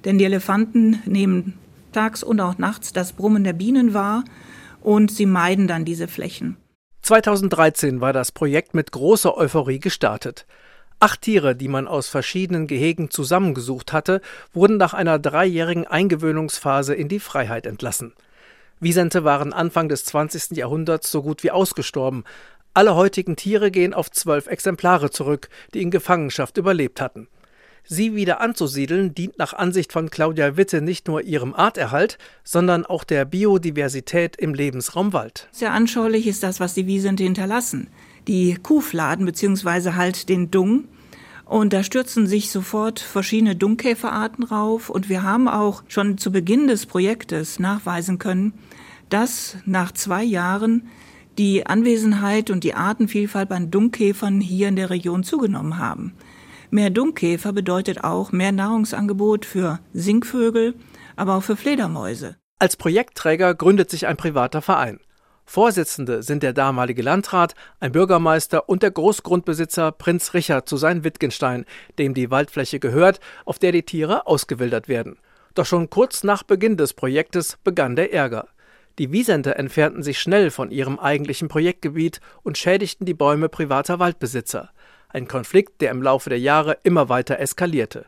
Denn 0.05 0.17
die 0.17 0.25
Elefanten 0.25 1.01
nehmen 1.05 1.57
tags 1.91 2.23
und 2.23 2.39
auch 2.39 2.57
nachts 2.57 2.93
das 2.93 3.13
Brummen 3.13 3.43
der 3.43 3.53
Bienen 3.53 3.93
wahr 3.93 4.23
und 4.81 5.11
sie 5.11 5.25
meiden 5.25 5.67
dann 5.67 5.85
diese 5.85 6.07
Flächen. 6.07 6.57
2013 7.01 8.01
war 8.01 8.13
das 8.13 8.31
Projekt 8.31 8.73
mit 8.73 8.91
großer 8.91 9.35
Euphorie 9.35 9.79
gestartet. 9.79 10.45
Acht 11.01 11.21
Tiere, 11.21 11.55
die 11.55 11.69
man 11.69 11.87
aus 11.87 12.09
verschiedenen 12.09 12.67
Gehegen 12.67 13.09
zusammengesucht 13.09 13.93
hatte, 13.93 14.19
wurden 14.53 14.75
nach 14.75 14.93
einer 14.93 15.17
dreijährigen 15.17 15.87
Eingewöhnungsphase 15.87 16.93
in 16.93 17.07
die 17.07 17.21
Freiheit 17.21 17.65
entlassen. 17.65 18.13
Wiesente 18.81 19.23
waren 19.23 19.53
Anfang 19.53 19.87
des 19.87 20.03
20. 20.03 20.57
Jahrhunderts 20.57 21.09
so 21.09 21.21
gut 21.21 21.43
wie 21.43 21.51
ausgestorben. 21.51 22.25
Alle 22.73 22.95
heutigen 22.95 23.37
Tiere 23.37 23.71
gehen 23.71 23.93
auf 23.93 24.11
zwölf 24.11 24.47
Exemplare 24.47 25.09
zurück, 25.09 25.47
die 25.73 25.81
in 25.81 25.89
Gefangenschaft 25.91 26.57
überlebt 26.57 26.99
hatten. 26.99 27.29
Sie 27.85 28.13
wieder 28.13 28.41
anzusiedeln 28.41 29.15
dient 29.15 29.37
nach 29.37 29.53
Ansicht 29.53 29.93
von 29.93 30.09
Claudia 30.09 30.57
Witte 30.57 30.81
nicht 30.81 31.07
nur 31.07 31.21
ihrem 31.21 31.55
Arterhalt, 31.55 32.17
sondern 32.43 32.85
auch 32.85 33.05
der 33.05 33.23
Biodiversität 33.25 34.35
im 34.35 34.53
Lebensraum 34.53 35.13
Wald. 35.13 35.47
Sehr 35.51 35.71
anschaulich 35.71 36.27
ist 36.27 36.43
das, 36.43 36.59
was 36.59 36.73
die 36.73 36.87
Wiesente 36.87 37.23
hinterlassen. 37.23 37.89
Die 38.29 38.53
Kuhfladen 38.61 39.25
bzw. 39.25 39.93
halt 39.93 40.29
den 40.29 40.51
Dung. 40.51 40.87
Und 41.45 41.73
da 41.73 41.81
stürzen 41.81 42.27
sich 42.27 42.51
sofort 42.51 42.99
verschiedene 42.99 43.55
Dungkäferarten 43.55 44.43
rauf. 44.43 44.91
Und 44.91 45.09
wir 45.09 45.23
haben 45.23 45.47
auch 45.47 45.81
schon 45.87 46.19
zu 46.19 46.31
Beginn 46.31 46.67
des 46.67 46.85
Projektes 46.85 47.57
nachweisen 47.57 48.19
können, 48.19 48.53
dass 49.09 49.57
nach 49.65 49.91
zwei 49.93 50.23
Jahren 50.23 50.89
die 51.39 51.65
Anwesenheit 51.65 52.51
und 52.51 52.63
die 52.63 52.75
Artenvielfalt 52.75 53.49
bei 53.49 53.57
Dungkäfern 53.57 54.41
hier 54.41 54.67
in 54.67 54.75
der 54.75 54.91
Region 54.91 55.23
zugenommen 55.23 55.79
haben. 55.79 56.13
Mehr 56.69 56.91
Dunkkäfer 56.91 57.51
bedeutet 57.51 58.03
auch 58.03 58.31
mehr 58.31 58.51
Nahrungsangebot 58.51 59.43
für 59.43 59.79
Singvögel, 59.93 60.75
aber 61.15 61.33
auch 61.33 61.43
für 61.43 61.55
Fledermäuse. 61.55 62.35
Als 62.59 62.75
Projektträger 62.75 63.55
gründet 63.55 63.89
sich 63.89 64.05
ein 64.05 64.17
privater 64.17 64.61
Verein. 64.61 64.99
Vorsitzende 65.49 66.21
sind 66.21 66.43
der 66.43 66.53
damalige 66.53 67.01
Landrat, 67.01 67.55
ein 67.79 67.91
Bürgermeister 67.91 68.69
und 68.69 68.83
der 68.83 68.91
Großgrundbesitzer 68.91 69.91
Prinz 69.91 70.35
Richard 70.35 70.69
zu 70.69 70.77
sein 70.77 71.03
Wittgenstein, 71.03 71.65
dem 71.97 72.13
die 72.13 72.29
Waldfläche 72.29 72.79
gehört, 72.79 73.19
auf 73.45 73.57
der 73.57 73.71
die 73.71 73.81
Tiere 73.81 74.27
ausgewildert 74.27 74.87
werden. 74.87 75.17
Doch 75.55 75.65
schon 75.65 75.89
kurz 75.89 76.23
nach 76.23 76.43
Beginn 76.43 76.77
des 76.77 76.93
Projektes 76.93 77.57
begann 77.63 77.95
der 77.95 78.13
Ärger. 78.13 78.47
Die 78.99 79.11
Wiesente 79.11 79.55
entfernten 79.55 80.03
sich 80.03 80.19
schnell 80.19 80.51
von 80.51 80.69
ihrem 80.69 80.99
eigentlichen 80.99 81.47
Projektgebiet 81.47 82.21
und 82.43 82.59
schädigten 82.59 83.07
die 83.07 83.15
Bäume 83.15 83.49
privater 83.49 83.97
Waldbesitzer. 83.97 84.69
Ein 85.07 85.27
Konflikt, 85.27 85.81
der 85.81 85.89
im 85.89 86.03
Laufe 86.03 86.29
der 86.29 86.39
Jahre 86.39 86.77
immer 86.83 87.09
weiter 87.09 87.39
eskalierte. 87.39 88.05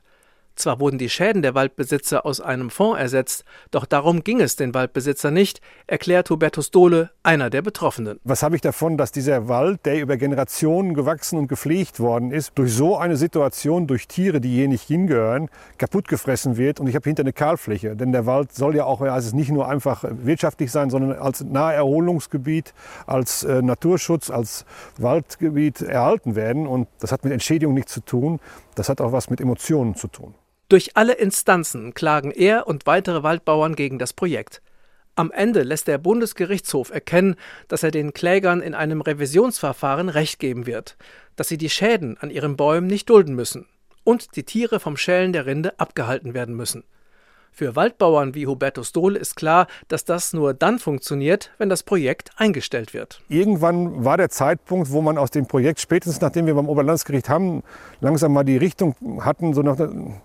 Zwar 0.55 0.79
wurden 0.79 0.97
die 0.97 1.09
Schäden 1.09 1.41
der 1.41 1.55
Waldbesitzer 1.55 2.25
aus 2.25 2.41
einem 2.41 2.69
Fonds 2.69 2.99
ersetzt, 2.99 3.45
doch 3.71 3.85
darum 3.85 4.23
ging 4.23 4.41
es 4.41 4.55
den 4.55 4.73
Waldbesitzer 4.73 5.31
nicht, 5.31 5.61
erklärt 5.87 6.29
Hubertus 6.29 6.71
Dohle, 6.71 7.11
einer 7.23 7.49
der 7.49 7.61
Betroffenen. 7.61 8.19
Was 8.23 8.43
habe 8.43 8.55
ich 8.55 8.61
davon, 8.61 8.97
dass 8.97 9.11
dieser 9.11 9.47
Wald, 9.47 9.85
der 9.85 9.99
über 9.99 10.17
Generationen 10.17 10.93
gewachsen 10.93 11.37
und 11.37 11.47
gepflegt 11.47 11.99
worden 11.99 12.31
ist, 12.31 12.51
durch 12.55 12.73
so 12.73 12.97
eine 12.97 13.17
Situation, 13.17 13.87
durch 13.87 14.07
Tiere, 14.07 14.41
die 14.41 14.49
hier 14.49 14.67
nicht 14.67 14.83
hingehören, 14.83 15.49
kaputt 15.77 16.07
gefressen 16.07 16.57
wird 16.57 16.79
und 16.79 16.87
ich 16.87 16.95
habe 16.95 17.03
hinter 17.03 17.21
eine 17.21 17.33
Kahlfläche. 17.33 17.95
Denn 17.95 18.11
der 18.11 18.25
Wald 18.25 18.53
soll 18.53 18.75
ja 18.75 18.85
auch 18.85 19.01
also 19.01 19.35
nicht 19.35 19.51
nur 19.51 19.67
einfach 19.67 20.03
wirtschaftlich 20.03 20.71
sein, 20.71 20.89
sondern 20.89 21.13
als 21.13 21.43
Naherholungsgebiet, 21.43 22.73
als 23.07 23.43
äh, 23.43 23.61
Naturschutz, 23.61 24.29
als 24.29 24.65
Waldgebiet 24.97 25.81
erhalten 25.81 26.35
werden. 26.35 26.67
Und 26.67 26.87
das 26.99 27.11
hat 27.11 27.23
mit 27.23 27.33
Entschädigung 27.33 27.73
nichts 27.73 27.93
zu 27.93 28.01
tun, 28.01 28.39
das 28.75 28.89
hat 28.89 29.01
auch 29.01 29.11
was 29.11 29.29
mit 29.29 29.41
Emotionen 29.41 29.95
zu 29.95 30.07
tun. 30.07 30.33
Durch 30.71 30.95
alle 30.95 31.15
Instanzen 31.15 31.93
klagen 31.93 32.31
er 32.31 32.65
und 32.65 32.85
weitere 32.85 33.23
Waldbauern 33.23 33.75
gegen 33.75 33.99
das 33.99 34.13
Projekt. 34.13 34.61
Am 35.15 35.29
Ende 35.29 35.63
lässt 35.63 35.89
der 35.89 35.97
Bundesgerichtshof 35.97 36.91
erkennen, 36.91 37.35
dass 37.67 37.83
er 37.83 37.91
den 37.91 38.13
Klägern 38.13 38.61
in 38.61 38.73
einem 38.73 39.01
Revisionsverfahren 39.01 40.07
Recht 40.07 40.39
geben 40.39 40.67
wird, 40.67 40.95
dass 41.35 41.49
sie 41.49 41.57
die 41.57 41.69
Schäden 41.69 42.17
an 42.19 42.29
ihren 42.29 42.55
Bäumen 42.55 42.87
nicht 42.87 43.09
dulden 43.09 43.35
müssen 43.35 43.67
und 44.05 44.37
die 44.37 44.45
Tiere 44.45 44.79
vom 44.79 44.95
Schälen 44.95 45.33
der 45.33 45.45
Rinde 45.45 45.77
abgehalten 45.77 46.33
werden 46.33 46.55
müssen. 46.55 46.85
Für 47.53 47.75
Waldbauern 47.75 48.33
wie 48.33 48.47
Hubertus 48.47 48.93
Dohl 48.93 49.17
ist 49.17 49.35
klar, 49.35 49.67
dass 49.89 50.05
das 50.05 50.31
nur 50.31 50.53
dann 50.53 50.79
funktioniert, 50.79 51.51
wenn 51.57 51.67
das 51.67 51.83
Projekt 51.83 52.31
eingestellt 52.37 52.93
wird. 52.93 53.21
Irgendwann 53.27 54.05
war 54.05 54.15
der 54.15 54.29
Zeitpunkt, 54.29 54.91
wo 54.91 55.01
man 55.01 55.17
aus 55.17 55.31
dem 55.31 55.47
Projekt, 55.47 55.81
spätestens 55.81 56.21
nachdem 56.21 56.45
wir 56.45 56.55
beim 56.55 56.69
Oberlandesgericht 56.69 57.27
haben, 57.27 57.61
langsam 57.99 58.31
mal 58.31 58.45
die 58.45 58.57
Richtung 58.57 58.95
hatten, 59.19 59.53
so 59.53 59.61
nach, 59.61 59.77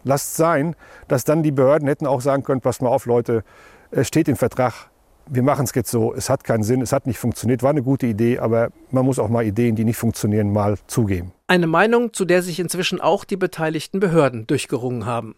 lasst 0.05 0.37
sein, 0.37 0.77
dass 1.09 1.25
dann 1.25 1.43
die 1.43 1.51
Behörden 1.51 1.89
hätten 1.89 2.07
auch 2.07 2.21
sagen 2.21 2.45
können, 2.45 2.61
pass 2.61 2.81
mal 2.81 2.91
auf 2.91 3.07
Leute, 3.07 3.43
es 3.91 4.07
steht 4.07 4.29
im 4.29 4.37
Vertrag, 4.37 4.89
wir 5.29 5.43
machen 5.43 5.65
es 5.65 5.75
jetzt 5.75 5.91
so, 5.91 6.15
es 6.15 6.31
hat 6.31 6.45
keinen 6.45 6.63
Sinn, 6.63 6.81
es 6.81 6.93
hat 6.93 7.07
nicht 7.07 7.19
funktioniert, 7.19 7.63
war 7.63 7.71
eine 7.71 7.83
gute 7.83 8.07
Idee, 8.07 8.39
aber 8.39 8.71
man 8.93 9.05
muss 9.05 9.19
auch 9.19 9.29
mal 9.29 9.45
Ideen, 9.45 9.75
die 9.75 9.85
nicht 9.85 9.97
funktionieren, 9.97 10.53
mal 10.53 10.77
zugeben. 10.87 11.33
Eine 11.49 11.67
Meinung, 11.67 12.13
zu 12.13 12.25
der 12.25 12.43
sich 12.43 12.61
inzwischen 12.61 13.01
auch 13.01 13.25
die 13.25 13.37
beteiligten 13.37 13.99
Behörden 13.99 14.47
durchgerungen 14.47 15.07
haben. 15.07 15.35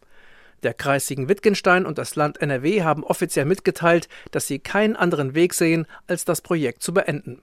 Der 0.63 0.75
Kreis 0.75 1.07
Siegen-Wittgenstein 1.07 1.87
und 1.87 1.99
das 1.99 2.17
Land 2.17 2.41
NRW 2.41 2.83
haben 2.83 3.05
offiziell 3.05 3.45
mitgeteilt, 3.45 4.09
dass 4.33 4.47
sie 4.47 4.59
keinen 4.59 4.97
anderen 4.97 5.35
Weg 5.35 5.55
sehen, 5.55 5.87
als 6.07 6.25
das 6.25 6.41
Projekt 6.41 6.83
zu 6.83 6.93
beenden. 6.93 7.43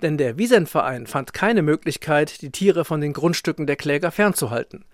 Denn 0.00 0.16
der 0.16 0.38
Wiesentverein 0.38 1.06
fand 1.06 1.32
keine 1.32 1.62
Möglichkeit, 1.62 2.40
die 2.40 2.50
Tiere 2.50 2.84
von 2.84 3.00
den 3.00 3.12
Grundstücken 3.12 3.66
der 3.66 3.76
Kläger 3.76 4.10
fernzuhalten. 4.10 4.84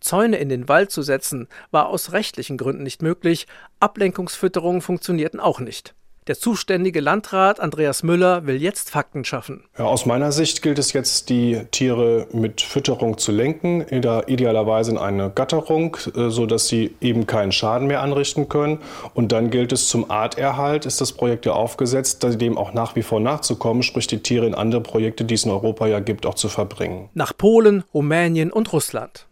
Zäune 0.00 0.38
in 0.38 0.48
den 0.48 0.68
Wald 0.68 0.90
zu 0.90 1.02
setzen, 1.02 1.48
war 1.70 1.88
aus 1.88 2.12
rechtlichen 2.12 2.56
Gründen 2.56 2.82
nicht 2.82 3.02
möglich, 3.02 3.46
Ablenkungsfütterungen 3.80 4.80
funktionierten 4.80 5.40
auch 5.40 5.60
nicht. 5.60 5.94
Der 6.28 6.38
zuständige 6.38 7.00
Landrat 7.00 7.58
Andreas 7.58 8.02
Müller 8.02 8.46
will 8.46 8.60
jetzt 8.60 8.90
Fakten 8.90 9.24
schaffen. 9.24 9.64
Ja, 9.78 9.86
aus 9.86 10.04
meiner 10.04 10.30
Sicht 10.30 10.60
gilt 10.60 10.78
es 10.78 10.92
jetzt, 10.92 11.30
die 11.30 11.62
Tiere 11.70 12.26
mit 12.32 12.60
Fütterung 12.60 13.16
zu 13.16 13.32
lenken, 13.32 13.80
idealerweise 13.80 14.90
in 14.90 14.98
eine 14.98 15.30
Gatterung, 15.30 15.96
äh, 16.14 16.28
sodass 16.28 16.68
sie 16.68 16.94
eben 17.00 17.26
keinen 17.26 17.50
Schaden 17.50 17.88
mehr 17.88 18.02
anrichten 18.02 18.50
können. 18.50 18.80
Und 19.14 19.32
dann 19.32 19.48
gilt 19.48 19.72
es 19.72 19.88
zum 19.88 20.10
Arterhalt, 20.10 20.84
ist 20.84 21.00
das 21.00 21.12
Projekt 21.12 21.46
ja 21.46 21.52
aufgesetzt, 21.52 22.22
dem 22.22 22.58
auch 22.58 22.74
nach 22.74 22.94
wie 22.94 23.02
vor 23.02 23.20
nachzukommen, 23.20 23.82
sprich 23.82 24.06
die 24.06 24.22
Tiere 24.22 24.46
in 24.46 24.54
andere 24.54 24.82
Projekte, 24.82 25.24
die 25.24 25.34
es 25.34 25.46
in 25.46 25.50
Europa 25.50 25.86
ja 25.86 26.00
gibt, 26.00 26.26
auch 26.26 26.34
zu 26.34 26.50
verbringen. 26.50 27.08
Nach 27.14 27.34
Polen, 27.34 27.84
Rumänien 27.94 28.52
und 28.52 28.70
Russland. 28.74 29.26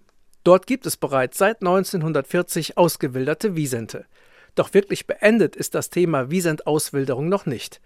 Dort 0.45 0.67
gibt 0.67 0.87
es 0.87 0.97
bereits 0.97 1.37
seit 1.37 1.61
1940 1.61 2.79
ausgewilderte 2.79 3.55
Wiesente. 3.55 4.07
Doch 4.57 4.73
wirklich 4.75 5.07
beendet 5.07 5.55
ist 5.55 5.75
das 5.75 5.91
Thema 5.91 6.31
Wiesent-Auswilderung 6.31 7.29
noch 7.29 7.47
nicht. 7.47 7.81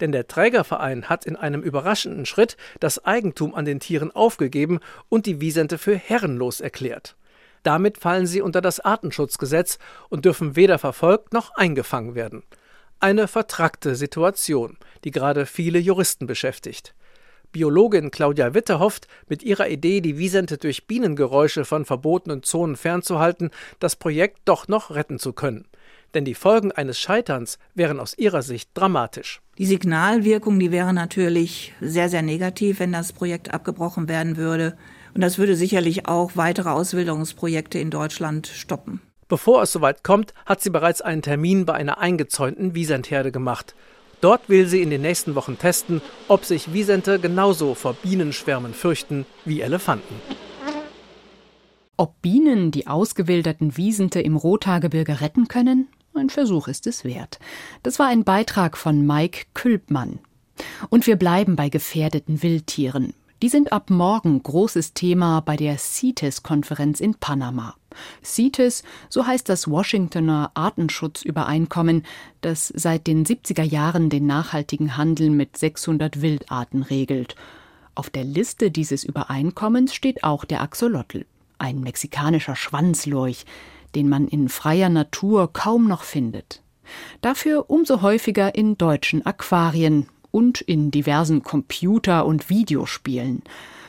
Denn 0.00 0.12
der 0.12 0.26
Trägerverein 0.26 1.08
hat 1.08 1.24
in 1.24 1.36
einem 1.36 1.62
überraschenden 1.62 2.26
Schritt 2.26 2.58
das 2.80 3.02
Eigentum 3.06 3.54
an 3.54 3.64
den 3.64 3.80
Tieren 3.80 4.10
aufgegeben 4.10 4.80
und 5.08 5.24
die 5.24 5.40
Wiesente 5.40 5.78
für 5.78 5.96
herrenlos 5.96 6.60
erklärt. 6.60 7.16
Damit 7.62 7.98
fallen 7.98 8.26
sie 8.26 8.42
unter 8.42 8.60
das 8.60 8.80
Artenschutzgesetz 8.80 9.78
und 10.08 10.24
dürfen 10.24 10.56
weder 10.56 10.78
verfolgt 10.78 11.32
noch 11.32 11.54
eingefangen 11.54 12.14
werden. 12.14 12.42
Eine 12.98 13.28
vertrackte 13.28 13.94
Situation, 13.94 14.78
die 15.04 15.12
gerade 15.12 15.46
viele 15.46 15.78
Juristen 15.78 16.26
beschäftigt. 16.26 16.94
Biologin 17.52 18.10
Claudia 18.10 18.52
Witte 18.52 18.80
hofft, 18.80 19.06
mit 19.28 19.42
ihrer 19.42 19.68
Idee, 19.68 20.00
die 20.00 20.18
Wiesente 20.18 20.58
durch 20.58 20.86
Bienengeräusche 20.86 21.64
von 21.64 21.84
verbotenen 21.84 22.42
Zonen 22.42 22.76
fernzuhalten, 22.76 23.50
das 23.78 23.96
Projekt 23.96 24.40
doch 24.44 24.68
noch 24.68 24.90
retten 24.90 25.18
zu 25.18 25.32
können 25.32 25.66
denn 26.14 26.24
die 26.24 26.34
Folgen 26.34 26.72
eines 26.72 26.98
Scheiterns 26.98 27.58
wären 27.74 28.00
aus 28.00 28.16
ihrer 28.16 28.42
Sicht 28.42 28.70
dramatisch. 28.74 29.40
Die 29.58 29.66
Signalwirkung, 29.66 30.58
die 30.58 30.70
wäre 30.70 30.92
natürlich 30.92 31.72
sehr, 31.80 32.08
sehr 32.08 32.22
negativ, 32.22 32.80
wenn 32.80 32.92
das 32.92 33.12
Projekt 33.12 33.54
abgebrochen 33.54 34.08
werden 34.08 34.36
würde. 34.36 34.76
Und 35.14 35.22
das 35.22 35.38
würde 35.38 35.56
sicherlich 35.56 36.06
auch 36.06 36.32
weitere 36.34 36.68
Auswilderungsprojekte 36.68 37.78
in 37.78 37.90
Deutschland 37.90 38.46
stoppen. 38.46 39.00
Bevor 39.28 39.62
es 39.62 39.72
soweit 39.72 40.04
kommt, 40.04 40.34
hat 40.44 40.60
sie 40.60 40.70
bereits 40.70 41.00
einen 41.00 41.22
Termin 41.22 41.64
bei 41.64 41.74
einer 41.74 41.98
eingezäunten 41.98 42.74
Wiesentherde 42.74 43.32
gemacht. 43.32 43.74
Dort 44.20 44.48
will 44.48 44.66
sie 44.66 44.82
in 44.82 44.90
den 44.90 45.02
nächsten 45.02 45.34
Wochen 45.34 45.58
testen, 45.58 46.00
ob 46.28 46.44
sich 46.44 46.72
Wiesente 46.72 47.18
genauso 47.18 47.74
vor 47.74 47.94
Bienenschwärmen 47.94 48.72
fürchten 48.72 49.26
wie 49.44 49.62
Elefanten. 49.62 50.14
Ob 51.96 52.20
Bienen 52.20 52.70
die 52.70 52.86
ausgewilderten 52.86 53.76
Wiesente 53.76 54.20
im 54.20 54.36
Rothaargebirge 54.36 55.22
retten 55.22 55.48
können? 55.48 55.88
Ein 56.16 56.30
Versuch 56.30 56.66
ist 56.68 56.86
es 56.86 57.04
wert. 57.04 57.38
Das 57.82 57.98
war 57.98 58.06
ein 58.06 58.24
Beitrag 58.24 58.78
von 58.78 59.06
Mike 59.06 59.44
Külpmann. 59.52 60.18
Und 60.88 61.06
wir 61.06 61.16
bleiben 61.16 61.56
bei 61.56 61.68
gefährdeten 61.68 62.42
Wildtieren. 62.42 63.12
Die 63.42 63.50
sind 63.50 63.70
ab 63.70 63.90
morgen 63.90 64.42
großes 64.42 64.94
Thema 64.94 65.40
bei 65.40 65.56
der 65.56 65.76
CITES-Konferenz 65.76 67.00
in 67.00 67.16
Panama. 67.16 67.74
CITES, 68.24 68.82
so 69.10 69.26
heißt 69.26 69.46
das 69.50 69.70
Washingtoner 69.70 70.52
Artenschutzübereinkommen, 70.54 72.06
das 72.40 72.72
seit 72.74 73.06
den 73.06 73.26
70er 73.26 73.62
Jahren 73.62 74.08
den 74.08 74.24
nachhaltigen 74.24 74.96
Handel 74.96 75.28
mit 75.28 75.58
600 75.58 76.22
Wildarten 76.22 76.82
regelt. 76.82 77.36
Auf 77.94 78.08
der 78.08 78.24
Liste 78.24 78.70
dieses 78.70 79.04
Übereinkommens 79.04 79.94
steht 79.94 80.24
auch 80.24 80.46
der 80.46 80.62
Axolotl, 80.62 81.26
ein 81.58 81.80
mexikanischer 81.80 82.56
Schwanzlurch, 82.56 83.44
den 83.94 84.08
man 84.08 84.28
in 84.28 84.48
freier 84.48 84.88
Natur 84.88 85.52
kaum 85.52 85.88
noch 85.88 86.02
findet. 86.02 86.62
Dafür 87.20 87.68
umso 87.68 88.02
häufiger 88.02 88.54
in 88.54 88.78
deutschen 88.78 89.24
Aquarien 89.26 90.06
und 90.30 90.60
in 90.60 90.90
diversen 90.90 91.42
Computer- 91.42 92.26
und 92.26 92.50
Videospielen. 92.50 93.42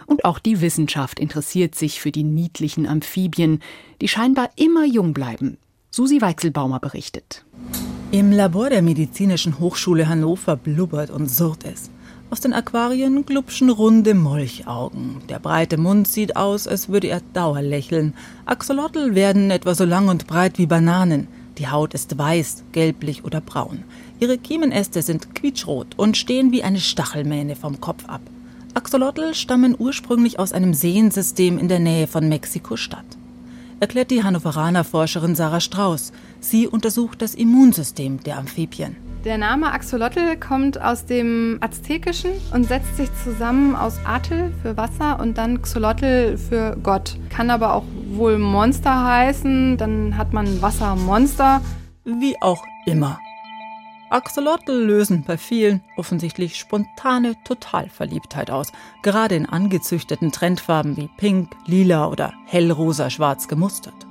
Und 0.05 0.23
auch 0.23 0.39
die 0.39 0.61
Wissenschaft 0.61 1.19
interessiert 1.19 1.75
sich 1.75 1.99
für 1.99 2.11
die 2.11 2.23
niedlichen 2.23 2.87
Amphibien, 2.87 3.61
die 4.01 4.07
scheinbar 4.07 4.49
immer 4.55 4.85
jung 4.85 5.13
bleiben. 5.13 5.57
Susi 5.91 6.21
Weichselbaumer 6.21 6.79
berichtet. 6.79 7.45
Im 8.11 8.31
Labor 8.31 8.69
der 8.69 8.81
Medizinischen 8.81 9.59
Hochschule 9.59 10.07
Hannover 10.07 10.55
blubbert 10.55 11.09
und 11.09 11.29
surrt 11.29 11.65
es. 11.65 11.89
Aus 12.29 12.41
den 12.41 12.51
Aquarien 12.51 13.25
glubschen 13.25 13.69
runde 13.69 14.13
Molchaugen. 14.13 15.21
Der 15.29 15.39
breite 15.39 15.77
Mund 15.77 16.09
sieht 16.09 16.35
aus, 16.35 16.67
als 16.67 16.89
würde 16.89 17.07
er 17.07 17.21
dauerlächeln. 17.33 18.13
Axolotl 18.45 19.15
werden 19.15 19.49
etwa 19.49 19.73
so 19.73 19.85
lang 19.85 20.09
und 20.09 20.27
breit 20.27 20.57
wie 20.57 20.65
Bananen. 20.65 21.29
Die 21.57 21.69
Haut 21.69 21.93
ist 21.93 22.17
weiß, 22.17 22.65
gelblich 22.73 23.23
oder 23.23 23.39
braun. 23.39 23.85
Ihre 24.19 24.37
Kiemenäste 24.37 25.01
sind 25.03 25.35
quietschrot 25.35 25.95
und 25.95 26.17
stehen 26.17 26.51
wie 26.51 26.63
eine 26.63 26.81
Stachelmähne 26.81 27.55
vom 27.55 27.79
Kopf 27.79 28.03
ab. 28.09 28.21
Axolotl 28.73 29.33
stammen 29.33 29.73
ursprünglich 29.79 30.37
aus 30.37 30.51
einem 30.51 30.73
Seensystem 30.73 31.57
in 31.57 31.69
der 31.69 31.79
Nähe 31.79 32.07
von 32.07 32.27
Mexiko-Stadt. 32.27 33.05
Erklärt 33.79 34.11
die 34.11 34.23
Hannoveraner 34.23 34.83
Forscherin 34.83 35.35
Sarah 35.35 35.61
Strauß. 35.61 36.11
Sie 36.41 36.67
untersucht 36.67 37.21
das 37.21 37.35
Immunsystem 37.35 38.21
der 38.21 38.37
Amphibien. 38.37 39.06
Der 39.27 39.37
Name 39.37 39.73
Axolotl 39.73 40.37
kommt 40.37 40.79
aus 40.81 41.05
dem 41.05 41.57
Aztekischen 41.59 42.31
und 42.53 42.63
setzt 42.63 42.95
sich 42.95 43.09
zusammen 43.25 43.75
aus 43.75 43.99
Atel 44.05 44.53
für 44.61 44.77
Wasser 44.77 45.19
und 45.19 45.37
dann 45.37 45.61
Xolotl 45.61 46.37
für 46.37 46.77
Gott. 46.81 47.17
Kann 47.29 47.49
aber 47.49 47.73
auch 47.73 47.83
wohl 48.11 48.37
Monster 48.37 49.03
heißen, 49.03 49.75
dann 49.75 50.15
hat 50.15 50.31
man 50.31 50.61
Wassermonster. 50.61 51.59
Wie 52.05 52.41
auch 52.41 52.63
immer. 52.85 53.19
Axolotl 54.09 54.71
lösen 54.71 55.25
bei 55.27 55.37
vielen 55.37 55.81
offensichtlich 55.97 56.55
spontane 56.55 57.35
Totalverliebtheit 57.43 58.49
aus, 58.49 58.71
gerade 59.01 59.35
in 59.35 59.45
angezüchteten 59.45 60.31
Trendfarben 60.31 60.95
wie 60.95 61.09
pink, 61.17 61.49
lila 61.65 62.07
oder 62.07 62.31
hellrosa-schwarz 62.45 63.49
gemustert. 63.49 64.06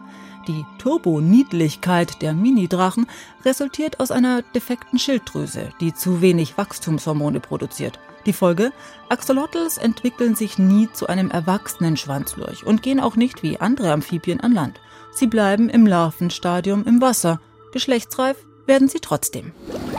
Die 0.49 0.65
Turboniedlichkeit 0.79 2.23
der 2.23 2.33
Mini-Drachen 2.33 3.07
resultiert 3.45 3.99
aus 3.99 4.12
einer 4.12 4.43
defekten 4.43 4.97
Schilddrüse, 4.97 5.71
die 5.81 5.93
zu 5.93 6.21
wenig 6.21 6.57
Wachstumshormone 6.57 7.41
produziert. 7.41 7.99
Die 8.26 8.33
Folge? 8.33 8.73
Axolotls 9.09 9.76
entwickeln 9.76 10.37
sich 10.37 10.57
nie 10.57 10.88
zu 10.93 11.09
einem 11.09 11.31
erwachsenen 11.31 11.97
Schwanzlurch 11.97 12.65
und 12.65 12.83
gehen 12.83 13.00
auch 13.00 13.17
nicht 13.17 13.43
wie 13.43 13.59
andere 13.59 13.93
Amphibien 13.93 14.41
an 14.41 14.53
Land. 14.53 14.81
Sie 15.12 15.26
bleiben 15.26 15.69
im 15.69 15.85
Larvenstadium 15.85 16.85
im 16.85 17.00
Wasser. 17.00 17.41
Geschlechtsreif 17.73 18.37
werden 18.67 18.88
sie 18.88 19.00
trotzdem. 19.00 19.50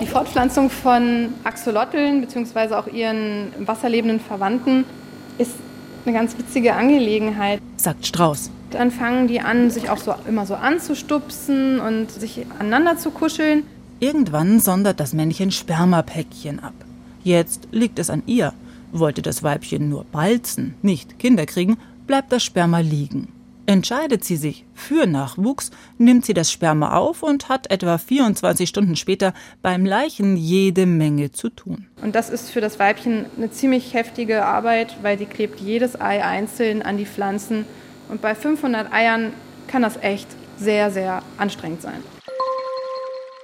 Die 0.01 0.07
Fortpflanzung 0.07 0.69
von 0.69 1.33
Axolotl 1.43 2.21
bzw. 2.21 2.73
auch 2.75 2.87
ihren 2.87 3.51
wasserlebenden 3.59 4.21
Verwandten 4.21 4.85
ist 5.37 5.55
eine 6.05 6.15
ganz 6.15 6.37
witzige 6.37 6.73
Angelegenheit, 6.73 7.61
sagt 7.75 8.05
Strauß. 8.05 8.51
Dann 8.71 8.91
fangen 8.91 9.27
die 9.27 9.39
an, 9.39 9.69
sich 9.69 9.89
auch 9.89 9.97
so 9.97 10.13
immer 10.27 10.45
so 10.45 10.55
anzustupsen 10.55 11.79
und 11.79 12.11
sich 12.11 12.45
aneinander 12.59 12.97
zu 12.97 13.11
kuscheln. 13.11 13.63
Irgendwann 13.99 14.59
sondert 14.59 14.99
das 14.99 15.13
Männchen 15.13 15.51
Spermapäckchen 15.51 16.59
ab. 16.59 16.73
Jetzt 17.23 17.67
liegt 17.71 17.97
es 17.99 18.09
an 18.09 18.23
ihr. 18.25 18.53
Wollte 18.91 19.21
das 19.21 19.43
Weibchen 19.43 19.89
nur 19.89 20.05
balzen, 20.05 20.75
nicht 20.81 21.19
Kinder 21.19 21.45
kriegen, 21.45 21.77
bleibt 22.05 22.31
das 22.31 22.43
Sperma 22.43 22.79
liegen. 22.79 23.29
Entscheidet 23.65 24.23
sie 24.23 24.37
sich 24.37 24.63
für 24.73 25.07
Nachwuchs, 25.07 25.71
nimmt 25.97 26.25
sie 26.25 26.33
das 26.33 26.49
Sperma 26.49 26.93
auf 26.93 27.21
und 27.21 27.49
hat 27.49 27.69
etwa 27.69 27.97
24 27.97 28.69
Stunden 28.69 28.95
später 28.95 29.33
beim 29.61 29.85
Leichen 29.85 30.37
jede 30.37 30.85
Menge 30.85 31.33
zu 31.33 31.49
tun. 31.49 31.87
Und 32.01 32.15
das 32.15 32.29
ist 32.29 32.49
für 32.49 32.61
das 32.61 32.79
Weibchen 32.79 33.25
eine 33.35 33.51
ziemlich 33.51 33.93
heftige 33.93 34.45
Arbeit, 34.45 34.95
weil 35.01 35.17
sie 35.17 35.25
klebt 35.25 35.59
jedes 35.59 35.99
Ei 35.99 36.23
einzeln 36.23 36.81
an 36.81 36.95
die 36.95 37.05
Pflanzen. 37.05 37.65
Und 38.09 38.21
bei 38.21 38.35
500 38.35 38.91
Eiern 38.91 39.33
kann 39.67 39.81
das 39.81 39.97
echt 39.97 40.27
sehr, 40.57 40.91
sehr 40.91 41.21
anstrengend 41.37 41.81
sein. 41.81 42.03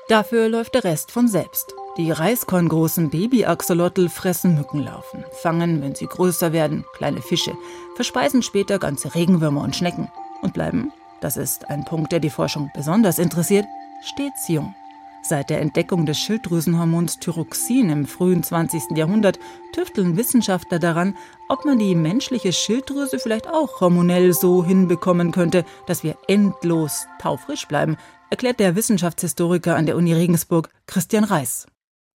Dafür 0.10 0.50
läuft 0.50 0.76
der 0.76 0.84
Rest 0.84 1.12
von 1.12 1.28
selbst. 1.28 1.74
Die 1.98 2.12
reiskorngroßen 2.12 3.10
Baby-Axolotl 3.12 4.10
fressen 4.10 4.56
Mückenlarven, 4.56 5.24
fangen, 5.42 5.82
wenn 5.82 5.94
sie 5.94 6.08
größer 6.08 6.52
werden, 6.52 6.86
kleine 6.94 7.22
Fische, 7.22 7.54
verspeisen 7.96 8.42
später 8.42 8.80
ganze 8.80 9.14
Regenwürmer 9.14 9.62
und 9.62 9.76
Schnecken 9.76 10.12
und 10.42 10.54
bleiben, 10.54 10.92
das 11.22 11.38
ist 11.38 11.70
ein 11.70 11.86
Punkt, 11.86 12.12
der 12.12 12.20
die 12.20 12.30
Forschung 12.30 12.70
besonders 12.76 13.18
interessiert, 13.18 13.66
stets 14.04 14.50
jung. 14.50 14.76
Seit 15.26 15.50
der 15.50 15.62
Entdeckung 15.62 16.06
des 16.06 16.20
Schilddrüsenhormons 16.20 17.20
Thyroxin 17.20 17.90
im 17.90 18.06
frühen 18.06 18.44
20. 18.44 18.98
Jahrhundert 18.98 19.40
tüfteln 19.74 20.18
Wissenschaftler 20.18 20.80
daran, 20.80 21.16
ob 21.48 21.64
man 21.64 21.80
die 21.80 21.96
menschliche 21.96 22.52
Schilddrüse 22.52 23.20
vielleicht 23.20 23.48
auch 23.48 23.80
hormonell 23.80 24.34
so 24.34 24.66
hinbekommen 24.66 25.32
könnte, 25.32 25.64
dass 25.88 26.04
wir 26.04 26.18
endlos 26.28 27.06
taufrisch 27.22 27.70
bleiben, 27.70 27.96
erklärt 28.32 28.60
der 28.60 28.76
Wissenschaftshistoriker 28.76 29.78
an 29.78 29.86
der 29.86 29.96
Uni 29.96 30.14
Regensburg 30.14 30.68
Christian 30.88 31.24
Reis. 31.24 31.68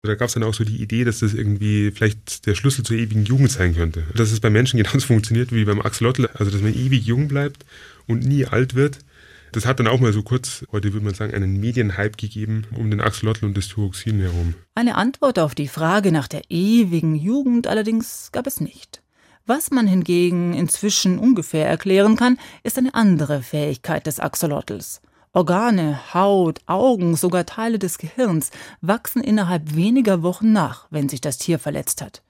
Da 0.02 0.16
gab 0.16 0.26
es 0.26 0.34
dann 0.34 0.42
auch 0.42 0.54
so 0.54 0.64
die 0.64 0.82
Idee, 0.82 1.04
dass 1.04 1.20
das 1.20 1.32
irgendwie 1.32 1.92
vielleicht 1.92 2.46
der 2.46 2.56
Schlüssel 2.56 2.84
zur 2.84 2.96
ewigen 2.96 3.24
Jugend 3.24 3.52
sein 3.52 3.76
könnte. 3.76 4.02
Dass 4.16 4.32
es 4.32 4.40
bei 4.40 4.50
Menschen 4.50 4.78
genauso 4.78 5.00
funktioniert 5.06 5.52
wie 5.52 5.64
beim 5.64 5.80
Axolotl, 5.80 6.28
also 6.34 6.50
dass 6.50 6.60
man 6.60 6.74
ewig 6.74 7.06
jung 7.06 7.28
bleibt 7.28 7.64
und 8.08 8.26
nie 8.26 8.46
alt 8.46 8.74
wird. 8.74 8.98
Das 9.52 9.66
hat 9.66 9.80
dann 9.80 9.86
auch 9.86 10.00
mal 10.00 10.12
so 10.12 10.22
kurz, 10.22 10.64
heute 10.72 10.92
würde 10.92 11.04
man 11.04 11.14
sagen, 11.14 11.34
einen 11.34 11.58
Medienhype 11.58 12.16
gegeben 12.16 12.66
um 12.76 12.90
den 12.90 13.00
Axolotl 13.00 13.44
und 13.44 13.56
das 13.56 13.68
Thyroxin 13.68 14.20
herum. 14.20 14.54
Eine 14.74 14.96
Antwort 14.96 15.38
auf 15.38 15.54
die 15.54 15.68
Frage 15.68 16.12
nach 16.12 16.28
der 16.28 16.42
ewigen 16.50 17.14
Jugend 17.14 17.66
allerdings 17.66 18.30
gab 18.32 18.46
es 18.46 18.60
nicht. 18.60 19.02
Was 19.46 19.70
man 19.70 19.86
hingegen 19.86 20.54
inzwischen 20.54 21.18
ungefähr 21.18 21.68
erklären 21.68 22.16
kann, 22.16 22.38
ist 22.64 22.78
eine 22.78 22.94
andere 22.94 23.42
Fähigkeit 23.42 24.06
des 24.06 24.18
Axolotls. 24.18 25.00
Organe, 25.32 26.14
Haut, 26.14 26.60
Augen, 26.66 27.14
sogar 27.14 27.46
Teile 27.46 27.78
des 27.78 27.98
Gehirns 27.98 28.50
wachsen 28.80 29.22
innerhalb 29.22 29.74
weniger 29.76 30.22
Wochen 30.22 30.50
nach, 30.52 30.86
wenn 30.90 31.08
sich 31.08 31.20
das 31.20 31.38
Tier 31.38 31.58
verletzt 31.58 32.02
hat. 32.02 32.22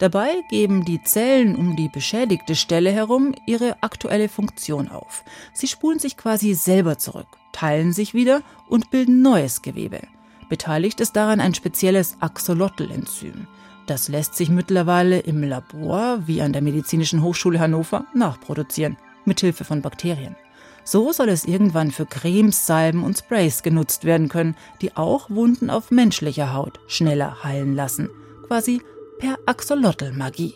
Dabei 0.00 0.42
geben 0.48 0.86
die 0.86 1.02
Zellen 1.02 1.54
um 1.54 1.76
die 1.76 1.90
beschädigte 1.90 2.56
Stelle 2.56 2.90
herum 2.90 3.34
ihre 3.44 3.82
aktuelle 3.82 4.30
Funktion 4.30 4.88
auf. 4.88 5.24
Sie 5.52 5.66
spulen 5.66 5.98
sich 5.98 6.16
quasi 6.16 6.54
selber 6.54 6.96
zurück, 6.96 7.26
teilen 7.52 7.92
sich 7.92 8.14
wieder 8.14 8.40
und 8.66 8.90
bilden 8.90 9.20
neues 9.20 9.60
Gewebe. 9.60 10.00
Beteiligt 10.48 11.00
ist 11.00 11.16
daran 11.16 11.38
ein 11.38 11.52
spezielles 11.52 12.16
Axolotl-Enzym. 12.20 13.46
Das 13.86 14.08
lässt 14.08 14.36
sich 14.36 14.48
mittlerweile 14.48 15.18
im 15.18 15.42
Labor, 15.42 16.26
wie 16.26 16.40
an 16.40 16.54
der 16.54 16.62
Medizinischen 16.62 17.22
Hochschule 17.22 17.60
Hannover, 17.60 18.06
nachproduzieren, 18.14 18.96
mithilfe 19.26 19.64
von 19.64 19.82
Bakterien. 19.82 20.34
So 20.82 21.12
soll 21.12 21.28
es 21.28 21.44
irgendwann 21.44 21.90
für 21.90 22.06
Cremes, 22.06 22.66
Salben 22.66 23.04
und 23.04 23.18
Sprays 23.18 23.62
genutzt 23.62 24.06
werden 24.06 24.30
können, 24.30 24.56
die 24.80 24.96
auch 24.96 25.28
Wunden 25.28 25.68
auf 25.68 25.90
menschlicher 25.90 26.54
Haut 26.54 26.80
schneller 26.86 27.44
heilen 27.44 27.74
lassen. 27.74 28.08
Quasi 28.46 28.80
per 29.20 29.38
Axolotl-Magie. 29.44 30.54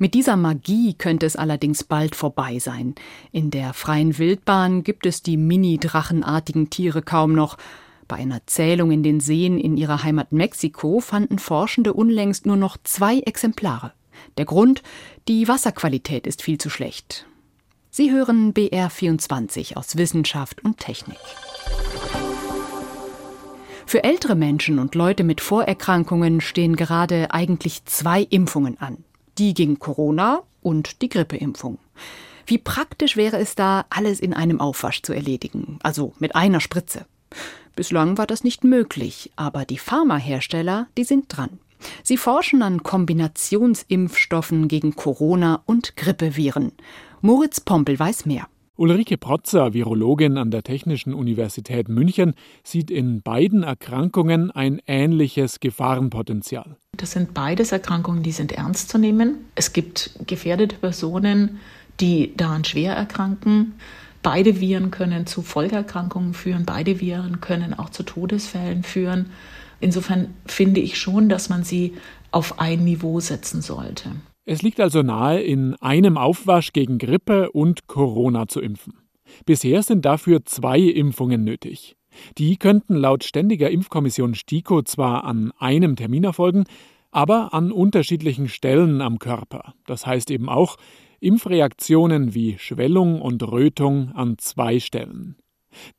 Mit 0.00 0.14
dieser 0.14 0.36
Magie 0.36 0.94
könnte 0.94 1.24
es 1.24 1.36
allerdings 1.36 1.84
bald 1.84 2.16
vorbei 2.16 2.58
sein. 2.58 2.96
In 3.30 3.52
der 3.52 3.74
freien 3.74 4.18
Wildbahn 4.18 4.82
gibt 4.82 5.06
es 5.06 5.22
die 5.22 5.36
mini-drachenartigen 5.36 6.68
Tiere 6.68 7.00
kaum 7.00 7.32
noch. 7.32 7.58
Bei 8.08 8.16
einer 8.16 8.44
Zählung 8.46 8.90
in 8.90 9.04
den 9.04 9.20
Seen 9.20 9.58
in 9.58 9.76
ihrer 9.76 10.02
Heimat 10.02 10.32
Mexiko 10.32 10.98
fanden 10.98 11.38
Forschende 11.38 11.92
unlängst 11.92 12.44
nur 12.44 12.56
noch 12.56 12.76
zwei 12.82 13.20
Exemplare. 13.20 13.92
Der 14.36 14.44
Grund, 14.44 14.82
die 15.28 15.46
Wasserqualität 15.46 16.26
ist 16.26 16.42
viel 16.42 16.58
zu 16.58 16.70
schlecht. 16.70 17.26
Sie 17.88 18.10
hören 18.10 18.52
BR24 18.52 19.76
aus 19.76 19.96
Wissenschaft 19.96 20.64
und 20.64 20.78
Technik. 20.78 21.18
Für 23.86 24.04
ältere 24.04 24.34
Menschen 24.34 24.78
und 24.78 24.94
Leute 24.94 25.24
mit 25.24 25.40
Vorerkrankungen 25.40 26.40
stehen 26.40 26.76
gerade 26.76 27.32
eigentlich 27.32 27.84
zwei 27.84 28.22
Impfungen 28.22 28.80
an. 28.80 29.04
Die 29.38 29.54
gegen 29.54 29.78
Corona 29.78 30.42
und 30.62 31.02
die 31.02 31.08
Grippeimpfung. 31.08 31.78
Wie 32.46 32.58
praktisch 32.58 33.16
wäre 33.16 33.38
es 33.38 33.54
da, 33.54 33.84
alles 33.90 34.20
in 34.20 34.34
einem 34.34 34.60
Aufwasch 34.60 35.02
zu 35.02 35.12
erledigen, 35.12 35.78
also 35.82 36.12
mit 36.18 36.34
einer 36.34 36.60
Spritze. 36.60 37.06
Bislang 37.76 38.18
war 38.18 38.26
das 38.26 38.44
nicht 38.44 38.64
möglich, 38.64 39.32
aber 39.36 39.64
die 39.64 39.78
Pharmahersteller, 39.78 40.88
die 40.96 41.04
sind 41.04 41.34
dran. 41.34 41.58
Sie 42.02 42.16
forschen 42.16 42.62
an 42.62 42.82
Kombinationsimpfstoffen 42.82 44.68
gegen 44.68 44.94
Corona 44.94 45.62
und 45.66 45.96
Grippeviren. 45.96 46.72
Moritz 47.20 47.60
Pompel 47.60 47.98
weiß 47.98 48.26
mehr. 48.26 48.46
Ulrike 48.76 49.18
Protzer, 49.18 49.74
Virologin 49.74 50.38
an 50.38 50.50
der 50.50 50.62
Technischen 50.62 51.12
Universität 51.12 51.90
München, 51.90 52.34
sieht 52.64 52.90
in 52.90 53.20
beiden 53.20 53.64
Erkrankungen 53.64 54.50
ein 54.50 54.80
ähnliches 54.86 55.60
Gefahrenpotenzial. 55.60 56.76
Das 56.96 57.12
sind 57.12 57.34
beides 57.34 57.70
Erkrankungen, 57.70 58.22
die 58.22 58.32
sind 58.32 58.50
ernst 58.50 58.88
zu 58.88 58.96
nehmen. 58.96 59.44
Es 59.54 59.74
gibt 59.74 60.18
gefährdete 60.26 60.76
Personen, 60.76 61.60
die 62.00 62.34
daran 62.34 62.64
schwer 62.64 62.94
erkranken. 62.94 63.74
Beide 64.22 64.58
Viren 64.58 64.90
können 64.90 65.26
zu 65.26 65.42
Folgeerkrankungen 65.42 66.32
führen, 66.32 66.64
beide 66.64 66.98
Viren 66.98 67.42
können 67.42 67.74
auch 67.74 67.90
zu 67.90 68.04
Todesfällen 68.04 68.84
führen. 68.84 69.30
Insofern 69.80 70.32
finde 70.46 70.80
ich 70.80 70.98
schon, 70.98 71.28
dass 71.28 71.50
man 71.50 71.62
sie 71.62 71.92
auf 72.30 72.58
ein 72.58 72.84
Niveau 72.84 73.20
setzen 73.20 73.60
sollte. 73.60 74.12
Es 74.44 74.62
liegt 74.62 74.80
also 74.80 75.02
nahe, 75.02 75.40
in 75.40 75.74
einem 75.76 76.18
Aufwasch 76.18 76.72
gegen 76.72 76.98
Grippe 76.98 77.52
und 77.52 77.86
Corona 77.86 78.48
zu 78.48 78.60
impfen. 78.60 78.94
Bisher 79.46 79.82
sind 79.82 80.04
dafür 80.04 80.44
zwei 80.44 80.80
Impfungen 80.80 81.44
nötig. 81.44 81.96
Die 82.38 82.56
könnten 82.56 82.96
laut 82.96 83.24
Ständiger 83.24 83.70
Impfkommission 83.70 84.34
STIKO 84.34 84.82
zwar 84.82 85.24
an 85.24 85.52
einem 85.58 85.96
Termin 85.96 86.24
erfolgen, 86.24 86.64
aber 87.10 87.54
an 87.54 87.72
unterschiedlichen 87.72 88.48
Stellen 88.48 89.00
am 89.00 89.18
Körper. 89.18 89.74
Das 89.86 90.06
heißt 90.06 90.30
eben 90.30 90.48
auch 90.48 90.76
Impfreaktionen 91.20 92.34
wie 92.34 92.58
Schwellung 92.58 93.22
und 93.22 93.42
Rötung 93.44 94.10
an 94.12 94.38
zwei 94.38 94.80
Stellen. 94.80 95.36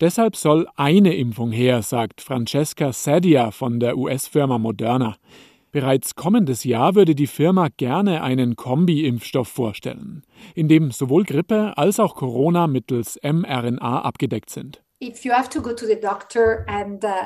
Deshalb 0.01 0.35
soll 0.35 0.67
eine 0.75 1.15
Impfung 1.15 1.51
her, 1.51 1.81
sagt 1.81 2.21
Francesca 2.21 2.91
Sadia 2.93 3.51
von 3.51 3.79
der 3.79 3.97
US-Firma 3.97 4.57
Moderna. 4.57 5.15
Bereits 5.73 6.13
kommendes 6.13 6.63
Jahr 6.65 6.93
würde 6.93 7.15
die 7.15 7.25
Firma 7.25 7.67
gerne 7.75 8.21
einen 8.21 8.55
Kombi-Impfstoff 8.55 9.47
vorstellen, 9.47 10.21
in 10.53 10.67
dem 10.67 10.91
sowohl 10.91 11.23
Grippe 11.23 11.73
als 11.77 11.99
auch 11.99 12.13
Corona 12.13 12.67
mittels 12.67 13.19
mRNA 13.23 14.03
abgedeckt 14.03 14.51
sind. 14.51 14.83
Uh, 15.03 15.09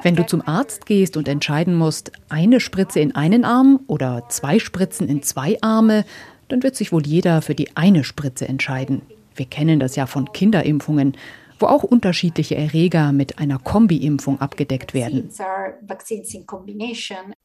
Wenn 0.01 0.15
du 0.15 0.25
zum 0.25 0.47
Arzt 0.47 0.85
gehst 0.85 1.17
und 1.17 1.27
entscheiden 1.27 1.75
musst, 1.75 2.13
eine 2.29 2.61
Spritze 2.61 3.01
in 3.01 3.13
einen 3.13 3.43
Arm 3.43 3.81
oder 3.87 4.23
zwei 4.29 4.59
Spritzen 4.59 5.09
in 5.09 5.21
zwei 5.23 5.57
Arme, 5.61 6.05
dann 6.47 6.63
wird 6.63 6.77
sich 6.77 6.93
wohl 6.93 7.05
jeder 7.05 7.41
für 7.41 7.53
die 7.53 7.75
eine 7.75 8.05
Spritze 8.05 8.47
entscheiden. 8.47 9.01
Wir 9.35 9.45
kennen 9.45 9.81
das 9.81 9.97
ja 9.97 10.05
von 10.05 10.31
Kinderimpfungen 10.31 11.17
wo 11.59 11.67
auch 11.67 11.83
unterschiedliche 11.83 12.55
Erreger 12.55 13.11
mit 13.11 13.39
einer 13.39 13.59
Kombi-Impfung 13.59 14.39
abgedeckt 14.39 14.93
werden. 14.93 15.29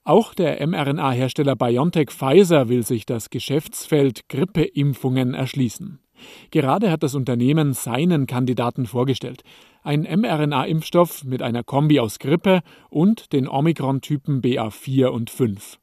Auch 0.04 0.34
der 0.34 0.66
mRNA-Hersteller 0.66 1.56
BioNTech 1.56 2.10
Pfizer 2.10 2.68
will 2.68 2.84
sich 2.84 3.06
das 3.06 3.30
Geschäftsfeld 3.30 4.28
Grippeimpfungen 4.28 5.34
erschließen. 5.34 5.98
Gerade 6.50 6.90
hat 6.90 7.02
das 7.02 7.14
Unternehmen 7.14 7.72
seinen 7.72 8.26
Kandidaten 8.26 8.86
vorgestellt. 8.86 9.42
Ein 9.82 10.02
mRNA-Impfstoff 10.02 11.24
mit 11.24 11.42
einer 11.42 11.64
Kombi 11.64 11.98
aus 11.98 12.18
Grippe 12.18 12.60
und 12.88 13.32
den 13.32 13.48
Omikron-Typen 13.48 14.40
BA4 14.40 15.06
und 15.06 15.30
5. 15.30 15.78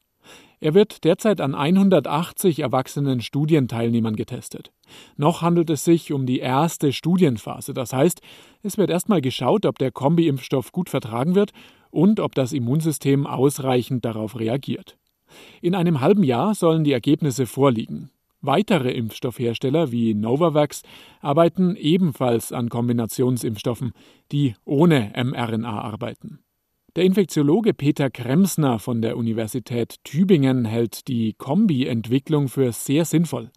Er 0.60 0.74
wird 0.74 1.04
derzeit 1.04 1.40
an 1.40 1.54
180 1.54 2.60
erwachsenen 2.60 3.22
Studienteilnehmern 3.22 4.14
getestet. 4.14 4.72
Noch 5.16 5.40
handelt 5.40 5.70
es 5.70 5.84
sich 5.84 6.12
um 6.12 6.26
die 6.26 6.40
erste 6.40 6.92
Studienphase. 6.92 7.72
Das 7.72 7.94
heißt, 7.94 8.20
es 8.62 8.76
wird 8.76 8.90
erstmal 8.90 9.22
geschaut, 9.22 9.64
ob 9.64 9.78
der 9.78 9.90
Kombi-Impfstoff 9.90 10.70
gut 10.70 10.90
vertragen 10.90 11.34
wird 11.34 11.52
und 11.90 12.20
ob 12.20 12.34
das 12.34 12.52
Immunsystem 12.52 13.26
ausreichend 13.26 14.04
darauf 14.04 14.38
reagiert. 14.38 14.98
In 15.62 15.74
einem 15.74 16.00
halben 16.00 16.24
Jahr 16.24 16.54
sollen 16.54 16.84
die 16.84 16.92
Ergebnisse 16.92 17.46
vorliegen. 17.46 18.10
Weitere 18.42 18.90
Impfstoffhersteller 18.90 19.92
wie 19.92 20.14
Novavax 20.14 20.82
arbeiten 21.20 21.76
ebenfalls 21.76 22.52
an 22.52 22.68
Kombinationsimpfstoffen, 22.68 23.92
die 24.32 24.54
ohne 24.64 25.12
mRNA 25.14 25.80
arbeiten. 25.80 26.40
Der 26.96 27.04
Infektiologe 27.04 27.72
Peter 27.72 28.10
Kremsner 28.10 28.80
von 28.80 29.00
der 29.00 29.16
Universität 29.16 30.02
Tübingen 30.02 30.64
hält 30.64 31.06
die 31.06 31.34
Kombi-Entwicklung 31.34 32.48
für 32.48 32.72
sehr 32.72 33.04
sinnvoll. 33.04 33.50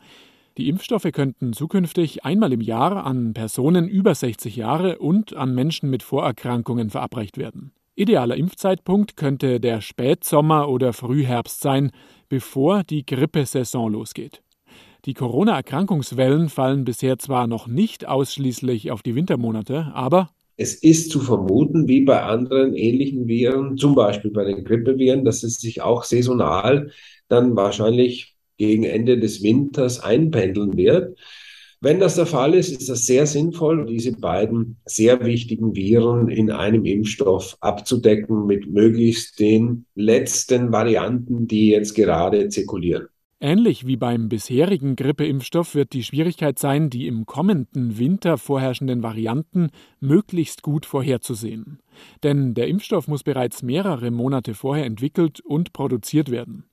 Die 0.60 0.70
Impfstoffe 0.70 1.10
könnten 1.12 1.52
zukünftig 1.52 2.26
einmal 2.26 2.54
im 2.54 2.62
Jahr 2.62 3.08
an 3.08 3.34
Personen 3.34 3.88
über 3.88 4.14
60 4.14 4.56
Jahre 4.56 5.00
und 5.00 5.36
an 5.36 5.56
Menschen 5.56 5.90
mit 5.90 6.04
Vorerkrankungen 6.04 6.92
verabreicht 6.92 7.40
werden. 7.40 7.72
Idealer 7.96 8.38
Impfzeitpunkt 8.38 9.18
könnte 9.18 9.60
der 9.60 9.82
Spätsommer 9.82 10.70
oder 10.70 10.94
Frühherbst 10.94 11.60
sein, 11.60 11.90
bevor 12.30 12.84
die 12.84 13.04
Grippesaison 13.04 13.92
losgeht. 13.92 14.44
Die 15.06 15.16
Corona-Erkrankungswellen 15.16 16.50
fallen 16.50 16.86
bisher 16.86 17.18
zwar 17.18 17.48
noch 17.48 17.66
nicht 17.66 18.08
ausschließlich 18.08 18.92
auf 18.92 19.02
die 19.02 19.16
Wintermonate, 19.16 19.92
aber 19.96 20.30
es 20.58 20.76
ist 20.76 21.10
zu 21.10 21.20
vermuten, 21.20 21.88
wie 21.88 22.02
bei 22.02 22.22
anderen 22.22 22.76
ähnlichen 22.76 23.28
Viren, 23.28 23.78
zum 23.78 23.96
Beispiel 23.96 24.32
bei 24.32 24.46
den 24.46 24.64
Grippeviren, 24.64 25.26
dass 25.26 25.44
es 25.44 25.56
sich 25.56 25.82
auch 25.82 26.04
saisonal 26.04 26.92
dann 27.28 27.56
wahrscheinlich 27.56 28.36
gegen 28.58 28.84
Ende 28.84 29.20
des 29.20 29.42
Winters 29.42 30.00
einpendeln 30.00 30.78
wird. 30.78 31.18
Wenn 31.82 32.00
das 32.00 32.16
der 32.16 32.26
Fall 32.26 32.54
ist, 32.54 32.72
ist 32.72 32.88
das 32.88 33.06
sehr 33.06 33.26
sinnvoll, 33.26 33.86
diese 33.86 34.14
beiden 34.14 34.78
sehr 34.86 35.26
wichtigen 35.26 35.76
Viren 35.76 36.30
in 36.30 36.50
einem 36.50 36.86
Impfstoff 36.86 37.58
abzudecken 37.60 38.46
mit 38.46 38.72
möglichst 38.72 39.40
den 39.40 39.86
letzten 39.94 40.72
Varianten, 40.72 41.46
die 41.48 41.72
jetzt 41.72 41.94
gerade 41.94 42.48
zirkulieren. 42.48 43.08
Ähnlich 43.46 43.86
wie 43.86 43.98
beim 43.98 44.30
bisherigen 44.30 44.96
Grippeimpfstoff 44.96 45.76
wird 45.76 45.92
die 45.92 46.06
Schwierigkeit 46.06 46.58
sein, 46.58 46.90
die 46.90 47.08
im 47.08 47.26
kommenden 47.26 47.98
Winter 47.98 48.38
vorherrschenden 48.38 49.04
Varianten 49.04 49.72
möglichst 50.00 50.62
gut 50.62 50.86
vorherzusehen. 50.86 51.80
Denn 52.24 52.54
der 52.54 52.70
Impfstoff 52.70 53.10
muss 53.10 53.22
bereits 53.24 53.62
mehrere 53.62 54.12
Monate 54.12 54.54
vorher 54.54 54.86
entwickelt 54.86 55.42
und 55.42 55.74
produziert 55.74 56.32
werden. 56.32 56.64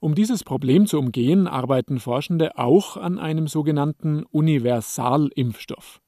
Um 0.00 0.16
dieses 0.16 0.42
Problem 0.42 0.86
zu 0.86 0.98
umgehen, 0.98 1.46
arbeiten 1.46 2.00
Forschende 2.00 2.58
auch 2.58 2.96
an 2.96 3.20
einem 3.20 3.46
sogenannten 3.46 4.24
Universalimpfstoff. 4.24 6.00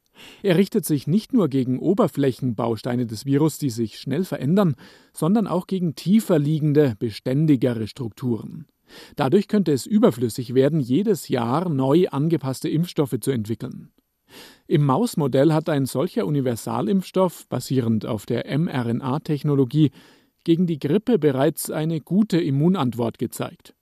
Er 0.43 0.57
richtet 0.57 0.85
sich 0.85 1.07
nicht 1.07 1.33
nur 1.33 1.47
gegen 1.47 1.79
Oberflächenbausteine 1.79 3.07
des 3.07 3.27
Virus, 3.27 3.59
die 3.59 3.71
sich 3.71 4.01
schnell 4.01 4.25
verändern, 4.25 4.75
sondern 5.13 5.47
auch 5.47 5.69
gegen 5.69 5.95
tiefer 5.95 6.41
liegende, 6.41 6.97
beständigere 6.99 7.87
Strukturen. 7.87 8.67
Dadurch 9.17 9.49
könnte 9.49 9.73
es 9.73 9.87
überflüssig 9.87 10.55
werden, 10.55 10.81
jedes 10.81 11.29
Jahr 11.29 11.69
neu 11.69 12.09
angepasste 12.09 12.69
Impfstoffe 12.69 13.19
zu 13.21 13.31
entwickeln. 13.31 13.91
Im 14.67 14.85
Mausmodell 14.85 15.53
hat 15.53 15.69
ein 15.69 15.87
solcher 15.87 16.27
Universalimpfstoff, 16.27 17.47
basierend 17.49 18.07
auf 18.07 18.27
der 18.27 18.47
mRNA-Technologie, 18.59 19.91
gegen 20.45 20.67
die 20.67 20.79
Grippe 20.79 21.19
bereits 21.19 21.71
eine 21.71 22.01
gute 22.01 22.41
Immunantwort 22.41 23.19
gezeigt. 23.19 23.75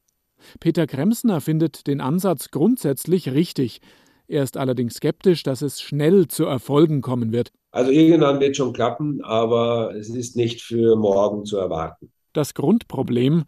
Peter 0.61 0.87
Kremsner 0.87 1.41
findet 1.41 1.87
den 1.87 2.01
Ansatz 2.01 2.51
grundsätzlich 2.51 3.33
richtig. 3.33 3.81
Er 4.29 4.43
ist 4.43 4.57
allerdings 4.57 4.95
skeptisch, 4.95 5.43
dass 5.43 5.63
es 5.63 5.81
schnell 5.81 6.29
zu 6.29 6.45
Erfolgen 6.45 7.01
kommen 7.01 7.33
wird. 7.33 7.53
Also 7.71 7.91
irgendwann 7.91 8.41
wird 8.41 8.57
schon 8.57 8.73
klappen, 8.73 9.23
aber 9.23 9.95
es 9.97 10.09
ist 10.09 10.37
nicht 10.37 10.61
für 10.61 10.97
morgen 10.97 11.45
zu 11.45 11.57
erwarten. 11.57 12.13
Das 12.33 12.55
Grundproblem, 12.55 13.45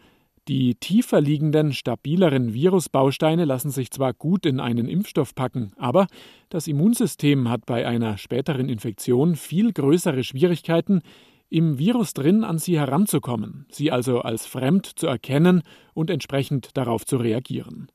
die 0.48 0.74
tiefer 0.74 1.20
liegenden, 1.20 1.72
stabileren 1.72 2.52
Virusbausteine 2.52 3.44
lassen 3.44 3.70
sich 3.70 3.90
zwar 3.90 4.12
gut 4.12 4.44
in 4.46 4.60
einen 4.60 4.88
Impfstoff 4.88 5.34
packen, 5.34 5.72
aber 5.76 6.06
das 6.48 6.66
Immunsystem 6.66 7.48
hat 7.48 7.66
bei 7.66 7.86
einer 7.86 8.18
späteren 8.18 8.68
Infektion 8.68 9.36
viel 9.36 9.72
größere 9.72 10.22
Schwierigkeiten, 10.22 11.02
im 11.50 11.78
Virus 11.78 12.14
drin 12.14 12.42
an 12.42 12.58
sie 12.58 12.78
heranzukommen, 12.78 13.66
sie 13.70 13.92
also 13.92 14.20
als 14.20 14.46
fremd 14.46 14.86
zu 14.86 15.06
erkennen 15.06 15.62
und 15.92 16.10
entsprechend 16.10 16.76
darauf 16.76 17.04
zu 17.06 17.16
reagieren. 17.16 17.88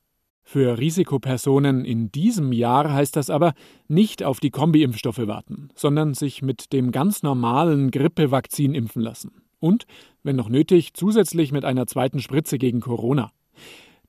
Für 0.44 0.80
Risikopersonen 0.80 1.86
in 1.86 2.12
diesem 2.12 2.52
Jahr 2.52 2.92
heißt 2.92 3.16
das 3.16 3.30
aber 3.30 3.54
nicht 3.88 4.24
auf 4.24 4.40
die 4.40 4.50
Kombi-Impfstoffe 4.50 5.28
warten, 5.28 5.70
sondern 5.76 6.14
sich 6.14 6.42
mit 6.42 6.74
dem 6.74 6.92
ganz 6.92 7.22
normalen 7.22 7.92
Grippevakzin 7.92 8.74
impfen 8.74 9.02
lassen 9.02 9.32
und, 9.60 9.86
wenn 10.24 10.36
noch 10.36 10.50
nötig, 10.50 10.94
zusätzlich 10.94 11.52
mit 11.52 11.66
einer 11.66 11.88
zweiten 11.88 12.20
Spritze 12.20 12.58
gegen 12.58 12.82
Corona. 12.82 13.32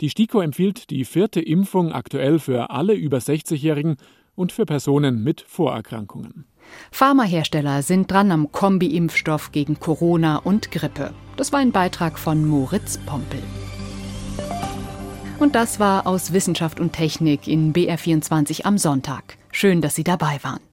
Die 0.00 0.08
STIKO 0.08 0.40
empfiehlt 0.40 0.90
die 0.90 1.04
vierte 1.04 1.40
Impfung 1.40 1.92
aktuell 1.92 2.38
für 2.38 2.70
alle 2.70 2.94
über 2.94 3.18
60-Jährigen 3.18 3.96
und 4.34 4.52
für 4.52 4.64
Personen 4.64 5.22
mit 5.22 5.42
Vorerkrankungen. 5.42 6.46
Pharmahersteller 6.90 7.82
sind 7.82 8.10
dran 8.10 8.32
am 8.32 8.52
Kombi-Impfstoff 8.52 9.52
gegen 9.52 9.78
Corona 9.80 10.36
und 10.36 10.70
Grippe. 10.70 11.12
Das 11.36 11.52
war 11.52 11.60
ein 11.60 11.72
Beitrag 11.72 12.18
von 12.18 12.46
Moritz 12.46 12.98
Pompel. 13.04 13.42
Und 15.38 15.54
das 15.54 15.80
war 15.80 16.06
aus 16.06 16.32
Wissenschaft 16.32 16.80
und 16.80 16.92
Technik 16.92 17.48
in 17.48 17.72
BR24 17.72 18.64
am 18.64 18.78
Sonntag. 18.78 19.38
Schön, 19.52 19.80
dass 19.80 19.94
Sie 19.94 20.04
dabei 20.04 20.38
waren. 20.42 20.60